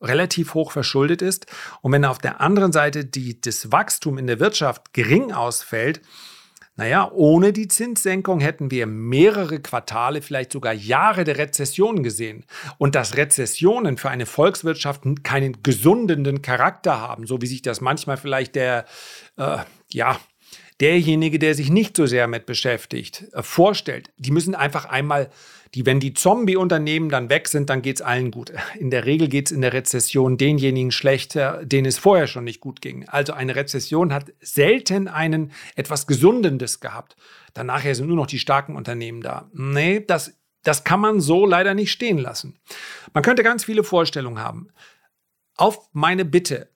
relativ 0.01 0.53
hoch 0.53 0.71
verschuldet 0.71 1.21
ist 1.21 1.47
und 1.81 1.91
wenn 1.91 2.05
auf 2.05 2.19
der 2.19 2.41
anderen 2.41 2.71
Seite 2.71 3.05
die, 3.05 3.39
das 3.39 3.71
Wachstum 3.71 4.17
in 4.17 4.27
der 4.27 4.39
Wirtschaft 4.39 4.93
gering 4.93 5.31
ausfällt, 5.31 6.01
naja, 6.77 7.09
ohne 7.13 7.53
die 7.53 7.69
Zinssenkung 7.69 8.41
hätten 8.41 8.69
wir 8.69 8.85
mehrere 8.85 9.61
Quartale, 9.61 10.21
vielleicht 10.21 10.51
sogar 10.51 10.73
Jahre 10.73 11.23
der 11.23 11.37
Rezession 11.37 12.03
gesehen. 12.03 12.45
Und 12.77 12.95
dass 12.95 13.15
Rezessionen 13.15 13.97
für 13.97 14.09
eine 14.09 14.25
Volkswirtschaft 14.25 15.03
keinen 15.23 15.63
gesundenden 15.63 16.41
Charakter 16.41 16.99
haben, 16.99 17.27
so 17.27 17.41
wie 17.41 17.47
sich 17.47 17.61
das 17.61 17.79
manchmal 17.79 18.17
vielleicht 18.17 18.55
der, 18.55 18.85
äh, 19.37 19.57
ja, 19.91 20.19
derjenige, 20.81 21.39
der 21.39 21.55
sich 21.55 21.69
nicht 21.69 21.95
so 21.95 22.05
sehr 22.05 22.27
mit 22.27 22.45
beschäftigt, 22.45 23.25
äh, 23.31 23.41
vorstellt. 23.41 24.11
Die 24.17 24.31
müssen 24.31 24.55
einfach 24.55 24.85
einmal 24.85 25.29
die, 25.75 25.85
wenn 25.85 25.99
die 25.99 26.13
Zombie-Unternehmen 26.13 27.09
dann 27.09 27.29
weg 27.29 27.49
sind, 27.49 27.69
dann 27.69 27.81
geht 27.81 27.97
es 27.97 28.01
allen 28.01 28.31
gut. 28.31 28.53
In 28.79 28.91
der 28.91 29.05
Regel 29.05 29.27
geht 29.27 29.47
es 29.47 29.51
in 29.51 29.61
der 29.61 29.73
Rezession 29.73 30.37
denjenigen 30.37 30.91
schlechter, 30.91 31.65
denen 31.65 31.85
es 31.85 31.97
vorher 31.97 32.27
schon 32.27 32.45
nicht 32.45 32.61
gut 32.61 32.81
ging. 32.81 33.07
Also 33.09 33.33
eine 33.33 33.57
Rezession 33.57 34.13
hat 34.13 34.31
selten 34.39 35.09
einen 35.09 35.51
etwas 35.75 36.07
Gesundendes 36.07 36.79
gehabt. 36.79 37.17
Danach 37.53 37.83
sind 37.83 38.07
nur 38.07 38.15
noch 38.15 38.25
die 38.25 38.39
starken 38.39 38.77
Unternehmen 38.77 39.21
da. 39.21 39.49
Nee, 39.53 39.99
das, 39.99 40.37
das 40.63 40.85
kann 40.85 41.01
man 41.01 41.19
so 41.19 41.45
leider 41.45 41.73
nicht 41.73 41.91
stehen 41.91 42.19
lassen. 42.19 42.57
Man 43.13 43.23
könnte 43.23 43.43
ganz 43.43 43.65
viele 43.65 43.83
Vorstellungen 43.83 44.39
haben. 44.39 44.69
Auf 45.57 45.89
meine 45.91 46.23
Bitte, 46.23 46.69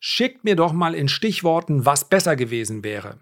schickt 0.00 0.42
mir 0.42 0.56
doch 0.56 0.72
mal 0.72 0.96
in 0.96 1.08
Stichworten, 1.08 1.86
was 1.86 2.08
besser 2.08 2.34
gewesen 2.34 2.82
wäre. 2.82 3.20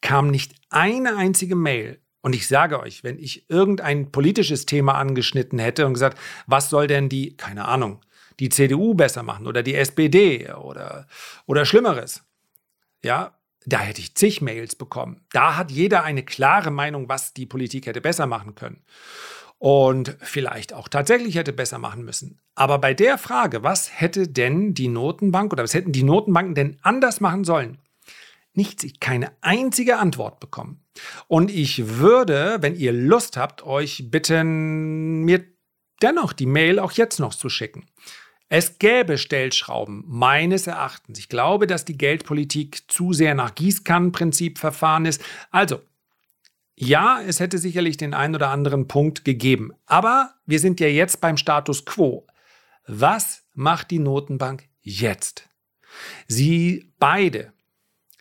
Kam 0.00 0.30
nicht 0.30 0.54
eine 0.70 1.16
einzige 1.16 1.56
Mail 1.56 2.00
und 2.22 2.34
ich 2.34 2.46
sage 2.46 2.80
euch, 2.80 3.02
wenn 3.02 3.18
ich 3.18 3.48
irgendein 3.48 4.12
politisches 4.12 4.66
Thema 4.66 4.94
angeschnitten 4.94 5.58
hätte 5.58 5.86
und 5.86 5.94
gesagt, 5.94 6.18
was 6.46 6.70
soll 6.70 6.86
denn 6.86 7.08
die, 7.08 7.36
keine 7.36 7.66
Ahnung, 7.66 8.00
die 8.40 8.48
CDU 8.48 8.94
besser 8.94 9.22
machen 9.22 9.46
oder 9.46 9.62
die 9.62 9.74
SPD 9.74 10.50
oder, 10.52 11.06
oder 11.46 11.64
Schlimmeres, 11.64 12.22
ja, 13.02 13.34
da 13.66 13.78
hätte 13.78 14.00
ich 14.00 14.14
zig 14.14 14.40
Mails 14.40 14.74
bekommen. 14.74 15.20
Da 15.32 15.56
hat 15.56 15.70
jeder 15.70 16.02
eine 16.02 16.24
klare 16.24 16.70
Meinung, 16.70 17.08
was 17.08 17.34
die 17.34 17.46
Politik 17.46 17.86
hätte 17.86 18.00
besser 18.00 18.26
machen 18.26 18.54
können. 18.54 18.82
Und 19.58 20.16
vielleicht 20.20 20.72
auch 20.72 20.88
tatsächlich 20.88 21.34
hätte 21.34 21.52
besser 21.52 21.78
machen 21.78 22.02
müssen. 22.02 22.40
Aber 22.54 22.78
bei 22.78 22.94
der 22.94 23.18
Frage, 23.18 23.62
was 23.62 24.00
hätte 24.00 24.26
denn 24.26 24.72
die 24.72 24.88
Notenbank 24.88 25.52
oder 25.52 25.62
was 25.62 25.74
hätten 25.74 25.92
die 25.92 26.02
Notenbanken 26.02 26.54
denn 26.54 26.78
anders 26.80 27.20
machen 27.20 27.44
sollen? 27.44 27.76
Nichts, 28.52 28.84
keine 29.00 29.32
einzige 29.42 29.98
Antwort 29.98 30.40
bekommen. 30.40 30.84
Und 31.28 31.50
ich 31.50 31.98
würde, 31.98 32.58
wenn 32.60 32.74
ihr 32.74 32.92
Lust 32.92 33.36
habt, 33.36 33.64
euch 33.64 34.10
bitten, 34.10 35.22
mir 35.24 35.44
dennoch 36.02 36.32
die 36.32 36.46
Mail 36.46 36.78
auch 36.78 36.92
jetzt 36.92 37.20
noch 37.20 37.34
zu 37.34 37.48
schicken. 37.48 37.86
Es 38.48 38.78
gäbe 38.78 39.16
Stellschrauben, 39.16 40.02
meines 40.08 40.66
Erachtens. 40.66 41.20
Ich 41.20 41.28
glaube, 41.28 41.68
dass 41.68 41.84
die 41.84 41.96
Geldpolitik 41.96 42.90
zu 42.90 43.12
sehr 43.12 43.36
nach 43.36 43.54
Gießkannenprinzip 43.54 44.58
verfahren 44.58 45.06
ist. 45.06 45.22
Also, 45.52 45.80
ja, 46.74 47.20
es 47.22 47.38
hätte 47.38 47.58
sicherlich 47.58 47.96
den 47.96 48.12
einen 48.12 48.34
oder 48.34 48.48
anderen 48.48 48.88
Punkt 48.88 49.24
gegeben. 49.24 49.72
Aber 49.86 50.34
wir 50.46 50.58
sind 50.58 50.80
ja 50.80 50.88
jetzt 50.88 51.20
beim 51.20 51.36
Status 51.36 51.84
quo. 51.84 52.26
Was 52.88 53.44
macht 53.54 53.92
die 53.92 54.00
Notenbank 54.00 54.64
jetzt? 54.80 55.48
Sie 56.26 56.92
beide 56.98 57.52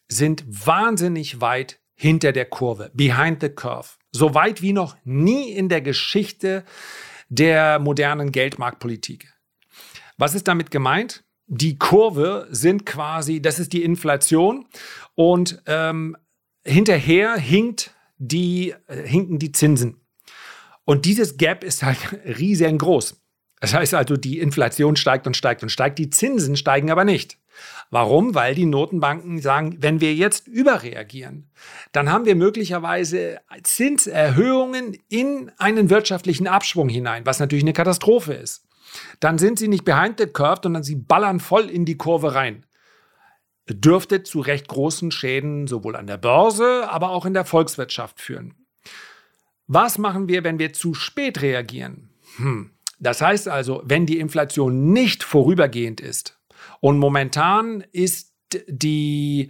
sind 0.10 0.44
wahnsinnig 0.48 1.40
weit 1.40 1.80
hinter 1.96 2.32
der 2.32 2.46
Kurve, 2.46 2.92
behind 2.94 3.42
the 3.42 3.50
curve. 3.50 3.90
So 4.12 4.34
weit 4.34 4.62
wie 4.62 4.74
noch 4.74 4.98
nie 5.04 5.52
in 5.52 5.70
der 5.70 5.82
Geschichte 5.82 6.64
der 7.30 7.80
modernen 7.80 8.32
Geldmarktpolitik. 8.32 9.32
Was 10.18 10.36
ist 10.36 10.48
damit 10.48 10.72
gemeint? 10.72 11.24
Die 11.48 11.78
Kurve 11.78 12.48
sind 12.52 12.86
quasi, 12.86 13.42
das 13.42 13.60
ist 13.60 13.74
die 13.74 13.84
Inflation 13.84 14.68
und 15.16 15.62
ähm, 15.66 16.16
hinterher 16.64 17.38
hinkt 17.38 17.96
die, 18.18 18.76
äh, 18.88 19.08
hinken 19.08 19.40
die 19.40 19.52
Zinsen. 19.52 20.02
Und 20.86 21.06
dieses 21.06 21.38
Gap 21.38 21.64
ist 21.64 21.84
halt 21.84 21.98
riesengroß. 22.26 23.22
Das 23.62 23.74
heißt 23.74 23.94
also, 23.94 24.16
die 24.16 24.40
Inflation 24.40 24.96
steigt 24.96 25.28
und 25.28 25.36
steigt 25.36 25.64
und 25.64 25.70
steigt, 25.70 26.00
die 26.00 26.10
Zinsen 26.10 26.56
steigen 26.56 26.92
aber 26.92 27.04
nicht. 27.04 27.38
Warum? 27.92 28.36
Weil 28.36 28.54
die 28.54 28.66
Notenbanken 28.66 29.42
sagen, 29.42 29.78
wenn 29.80 30.00
wir 30.00 30.14
jetzt 30.14 30.48
überreagieren, 30.48 31.50
dann 31.92 32.12
haben 32.12 32.26
wir 32.26 32.36
möglicherweise 32.36 33.40
Zinserhöhungen 33.64 34.98
in 35.10 35.52
einen 35.58 35.90
wirtschaftlichen 35.90 36.48
Abschwung 36.48 36.90
hinein, 36.90 37.26
was 37.26 37.40
natürlich 37.40 37.64
eine 37.64 37.74
Katastrophe 37.74 38.34
ist. 38.34 38.66
dann 39.20 39.38
sind 39.38 39.60
sie 39.60 39.68
nicht 39.68 39.86
behind 39.86 40.20
the 40.20 40.26
curve, 40.26 40.62
sondern 40.64 40.82
sie 40.82 40.96
ballern 40.96 41.40
voll 41.40 41.70
in 41.70 41.86
die 41.86 41.98
Kurve 41.98 42.34
rein. 42.34 42.66
Dürfte 43.68 44.24
zu 44.24 44.40
recht 44.40 44.68
großen 44.68 45.12
Schäden 45.12 45.68
sowohl 45.68 45.96
an 45.96 46.08
der 46.08 46.18
Börse, 46.18 46.90
aber 46.90 47.12
auch 47.12 47.26
in 47.28 47.36
der 47.36 47.46
Volkswirtschaft 47.46 48.20
führen. 48.20 48.56
Was 49.68 50.00
machen 50.00 50.28
wir, 50.28 50.44
wenn 50.44 50.58
wir 50.58 50.74
zu 50.74 50.96
spät 50.96 51.44
reagieren? 51.44 52.10
Hm. 52.38 52.72
Das 53.00 53.22
heißt 53.22 53.48
also, 53.48 53.84
wenn 53.86 54.08
die 54.08 54.18
Inflation 54.18 54.92
nicht 54.92 55.24
vorübergehend 55.24 56.02
ist 56.02 56.39
und 56.80 56.98
momentan 56.98 57.84
ist 57.92 58.34
die, 58.68 59.50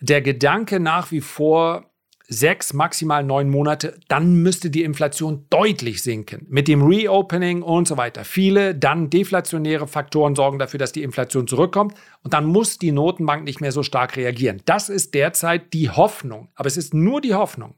der 0.00 0.22
Gedanke 0.22 0.80
nach 0.80 1.10
wie 1.10 1.20
vor, 1.20 1.90
sechs, 2.30 2.72
maximal 2.72 3.24
neun 3.24 3.50
Monate, 3.50 3.98
dann 4.06 4.34
müsste 4.36 4.70
die 4.70 4.84
Inflation 4.84 5.46
deutlich 5.50 6.02
sinken. 6.02 6.46
Mit 6.48 6.68
dem 6.68 6.80
Reopening 6.80 7.62
und 7.62 7.88
so 7.88 7.96
weiter. 7.96 8.24
Viele 8.24 8.74
dann 8.74 9.10
deflationäre 9.10 9.88
Faktoren 9.88 10.36
sorgen 10.36 10.60
dafür, 10.60 10.78
dass 10.78 10.92
die 10.92 11.02
Inflation 11.02 11.48
zurückkommt 11.48 11.94
und 12.22 12.32
dann 12.32 12.46
muss 12.46 12.78
die 12.78 12.92
Notenbank 12.92 13.44
nicht 13.44 13.60
mehr 13.60 13.72
so 13.72 13.82
stark 13.82 14.16
reagieren. 14.16 14.62
Das 14.64 14.88
ist 14.88 15.14
derzeit 15.14 15.72
die 15.74 15.90
Hoffnung. 15.90 16.48
Aber 16.54 16.68
es 16.68 16.76
ist 16.76 16.94
nur 16.94 17.20
die 17.20 17.34
Hoffnung. 17.34 17.74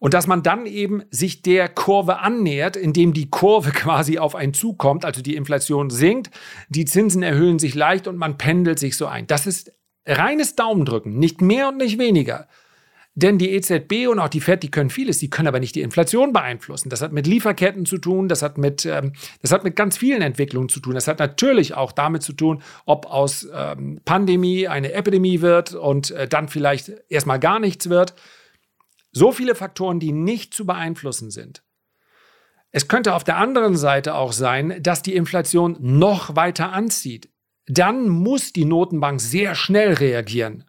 Und 0.00 0.14
dass 0.14 0.26
man 0.26 0.42
dann 0.42 0.66
eben 0.66 1.02
sich 1.10 1.42
der 1.42 1.68
Kurve 1.68 2.18
annähert, 2.18 2.76
indem 2.76 3.12
die 3.12 3.30
Kurve 3.30 3.70
quasi 3.74 4.18
auf 4.18 4.34
einen 4.34 4.54
zukommt, 4.54 5.04
also 5.04 5.22
die 5.22 5.36
Inflation 5.36 5.90
sinkt, 5.90 6.30
die 6.68 6.86
Zinsen 6.86 7.22
erhöhen 7.22 7.60
sich 7.60 7.76
leicht 7.76 8.08
und 8.08 8.16
man 8.16 8.36
pendelt 8.36 8.80
sich 8.80 8.96
so 8.96 9.06
ein. 9.06 9.28
Das 9.28 9.46
ist 9.46 9.72
reines 10.06 10.56
Daumendrücken, 10.56 11.18
nicht 11.18 11.40
mehr 11.40 11.68
und 11.68 11.76
nicht 11.76 11.98
weniger. 11.98 12.48
Denn 13.14 13.38
die 13.38 13.50
EZB 13.50 14.08
und 14.08 14.18
auch 14.20 14.28
die 14.28 14.40
FED, 14.40 14.62
die 14.62 14.70
können 14.70 14.88
vieles, 14.88 15.18
die 15.18 15.28
können 15.28 15.48
aber 15.48 15.60
nicht 15.60 15.74
die 15.74 15.82
Inflation 15.82 16.32
beeinflussen. 16.32 16.88
Das 16.88 17.02
hat 17.02 17.12
mit 17.12 17.26
Lieferketten 17.26 17.84
zu 17.84 17.98
tun, 17.98 18.28
das 18.28 18.40
hat 18.40 18.56
mit, 18.56 18.86
ähm, 18.86 19.12
das 19.42 19.52
hat 19.52 19.64
mit 19.64 19.76
ganz 19.76 19.98
vielen 19.98 20.22
Entwicklungen 20.22 20.68
zu 20.68 20.80
tun. 20.80 20.94
Das 20.94 21.08
hat 21.08 21.18
natürlich 21.18 21.74
auch 21.74 21.92
damit 21.92 22.22
zu 22.22 22.32
tun, 22.32 22.62
ob 22.86 23.06
aus 23.06 23.48
ähm, 23.52 24.00
Pandemie 24.04 24.68
eine 24.68 24.92
Epidemie 24.92 25.42
wird 25.42 25.74
und 25.74 26.12
äh, 26.12 26.28
dann 26.28 26.48
vielleicht 26.48 26.92
erstmal 27.08 27.40
gar 27.40 27.58
nichts 27.58 27.90
wird. 27.90 28.14
So 29.12 29.32
viele 29.32 29.54
Faktoren, 29.54 30.00
die 30.00 30.12
nicht 30.12 30.54
zu 30.54 30.66
beeinflussen 30.66 31.30
sind. 31.30 31.62
Es 32.72 32.86
könnte 32.86 33.14
auf 33.14 33.24
der 33.24 33.36
anderen 33.36 33.76
Seite 33.76 34.14
auch 34.14 34.32
sein, 34.32 34.80
dass 34.80 35.02
die 35.02 35.16
Inflation 35.16 35.76
noch 35.80 36.36
weiter 36.36 36.72
anzieht. 36.72 37.28
Dann 37.66 38.08
muss 38.08 38.52
die 38.52 38.64
Notenbank 38.64 39.20
sehr 39.20 39.54
schnell 39.54 39.94
reagieren. 39.94 40.64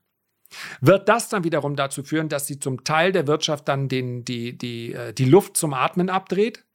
Wird 0.81 1.07
das 1.07 1.29
dann 1.29 1.43
wiederum 1.43 1.75
dazu 1.75 2.03
führen, 2.03 2.27
dass 2.27 2.47
sie 2.47 2.59
zum 2.59 2.83
Teil 2.83 3.11
der 3.11 3.27
Wirtschaft 3.27 3.67
dann 3.67 3.87
den, 3.87 4.25
die, 4.25 4.57
die, 4.57 4.93
äh, 4.93 5.13
die 5.13 5.25
Luft 5.25 5.55
zum 5.55 5.73
Atmen 5.73 6.09
abdreht? 6.09 6.65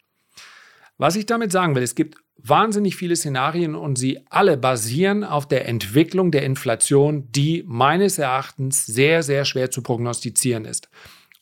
Was 0.99 1.17
ich 1.17 1.27
damit 1.27 1.53
sagen 1.53 1.75
will, 1.75 1.83
es 1.83 1.95
gibt 1.95 2.19
wahnsinnig 2.37 2.97
viele 2.97 3.17
Szenarien 3.17 3.75
und 3.75 3.97
sie 3.97 4.25
alle 4.31 4.57
basieren 4.57 5.25
auf 5.25 5.47
der 5.47 5.69
Entwicklung 5.69 6.31
der 6.31 6.43
Inflation, 6.43 7.31
die 7.33 7.65
meines 7.67 8.19
Erachtens 8.19 8.87
sehr, 8.87 9.23
sehr 9.23 9.45
schwer 9.45 9.71
zu 9.71 9.83
prognostizieren 9.83 10.65
ist. 10.65 10.89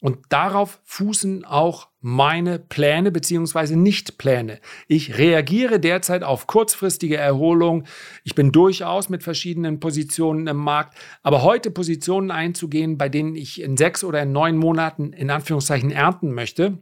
Und 0.05 0.19
darauf 0.29 0.83
fußen 0.85 1.47
auch 1.47 1.89
meine 2.03 2.59
Pläne 2.59 3.11
bzw. 3.11 3.75
Nichtpläne. 3.75 4.61
Ich 4.87 5.17
reagiere 5.17 5.81
derzeit 5.81 6.23
auf 6.23 6.47
kurzfristige 6.47 7.17
Erholung. 7.17 7.85
Ich 8.23 8.35
bin 8.35 8.53
durchaus 8.53 9.09
mit 9.09 9.23
verschiedenen 9.23 9.81
Positionen 9.81 10.47
im 10.47 10.59
Markt. 10.59 10.99
Aber 11.23 11.43
heute 11.43 11.71
Positionen 11.71 12.31
einzugehen, 12.31 12.99
bei 12.99 13.09
denen 13.09 13.35
ich 13.35 13.63
in 13.63 13.79
sechs 13.79 14.05
oder 14.05 14.25
in 14.25 14.33
neun 14.33 14.59
Monaten 14.59 15.15
in 15.15 15.31
Anführungszeichen 15.31 15.91
ernten 15.91 16.35
möchte, 16.35 16.81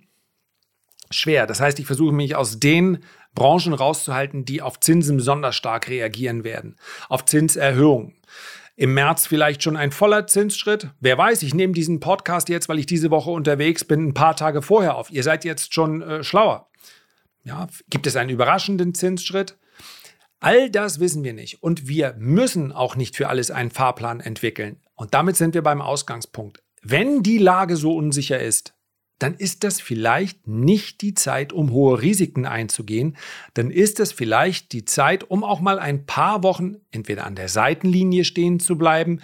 schwer. 1.13 1.47
Das 1.47 1.61
heißt, 1.61 1.79
ich 1.79 1.87
versuche 1.87 2.13
mich 2.13 2.35
aus 2.35 2.59
den 2.59 3.05
Branchen 3.37 3.73
rauszuhalten, 3.73 4.45
die 4.45 4.63
auf 4.63 4.81
Zinsen 4.81 5.17
besonders 5.17 5.55
stark 5.55 5.89
reagieren 5.89 6.43
werden. 6.43 6.77
Auf 7.09 7.25
Zinserhöhungen. 7.25 8.15
Im 8.75 8.95
März 8.95 9.27
vielleicht 9.27 9.63
schon 9.63 9.77
ein 9.77 9.93
voller 9.93 10.27
Zinsschritt. 10.27 10.91
Wer 11.01 11.19
weiß, 11.19 11.43
ich 11.43 11.55
nehme 11.55 11.75
diesen 11.75 12.01
Podcast 12.01 12.49
jetzt, 12.49 12.69
weil 12.69 12.79
ich 12.79 12.87
diese 12.87 13.11
Woche 13.11 13.31
unterwegs 13.31 13.85
bin, 13.85 14.09
ein 14.09 14.15
paar 14.15 14.35
Tage 14.35 14.63
vorher 14.63 14.97
auf. 14.97 15.11
Ihr 15.11 15.23
seid 15.23 15.45
jetzt 15.45 15.75
schon 15.75 16.01
äh, 16.01 16.25
schlauer. 16.25 16.71
Ja, 17.45 17.67
gibt 17.91 18.07
es 18.07 18.17
einen 18.17 18.31
überraschenden 18.31 18.95
Zinsschritt? 18.95 19.59
All 20.41 20.71
das 20.71 21.01
wissen 21.01 21.23
wir 21.23 21.35
nicht. 21.35 21.63
Und 21.63 21.87
wir 21.87 22.15
müssen 22.19 22.73
auch 22.73 22.97
nicht 22.97 23.17
für 23.17 23.29
alles 23.29 23.51
einen 23.51 23.71
Fahrplan 23.71 24.21
entwickeln. 24.21 24.81
Und 24.95 25.15
damit 25.15 25.37
sind 25.37 25.55
wir 25.55 25.63
beim 25.63 25.81
Ausgangspunkt. 25.81 26.63
Wenn 26.83 27.23
die 27.23 27.39
Lage 27.39 27.77
so 27.77 27.95
unsicher 27.95 28.41
ist, 28.41 28.75
dann 29.19 29.35
ist 29.35 29.63
das 29.63 29.81
vielleicht 29.81 30.49
nicht 30.49 31.01
die 31.01 31.15
Zeit, 31.15 31.53
um 31.53 31.71
hohe 31.71 32.03
Risiken 32.03 32.45
einzugehen. 32.45 33.17
Dann 33.55 33.71
ist 33.71 34.01
es 34.01 34.13
vielleicht 34.13 34.73
die 34.73 34.85
Zeit, 34.85 35.31
um 35.31 35.45
auch 35.45 35.61
mal 35.61 35.79
ein 35.79 36.07
paar 36.07 36.43
Wochen 36.43 36.77
entweder 36.91 37.27
an 37.27 37.37
der 37.37 37.49
Seitenlinie 37.49 38.25
stehen 38.25 38.59
zu 38.59 38.77
bleiben 38.77 39.21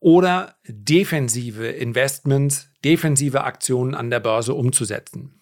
oder 0.00 0.56
defensive 0.66 1.66
Investments, 1.66 2.70
defensive 2.84 3.44
Aktionen 3.44 3.94
an 3.94 4.10
der 4.10 4.20
Börse 4.20 4.54
umzusetzen. 4.54 5.40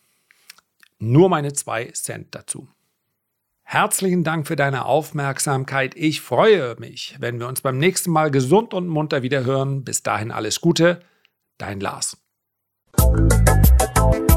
Nur 0.98 1.28
meine 1.28 1.52
zwei 1.52 1.86
Cent 1.92 2.34
dazu. 2.34 2.68
Herzlichen 3.62 4.24
Dank 4.24 4.46
für 4.46 4.56
deine 4.56 4.84
Aufmerksamkeit. 4.84 5.94
Ich 5.96 6.20
freue 6.20 6.76
mich, 6.78 7.16
wenn 7.18 7.40
wir 7.40 7.48
uns 7.48 7.62
beim 7.62 7.78
nächsten 7.78 8.10
Mal 8.10 8.30
gesund 8.30 8.74
und 8.74 8.86
munter 8.86 9.22
wieder 9.22 9.44
hören. 9.44 9.84
Bis 9.84 10.02
dahin 10.02 10.30
alles 10.30 10.60
Gute, 10.60 11.00
dein 11.58 11.80
Lars. 11.80 12.23
Thank 12.96 14.30
you. 14.30 14.33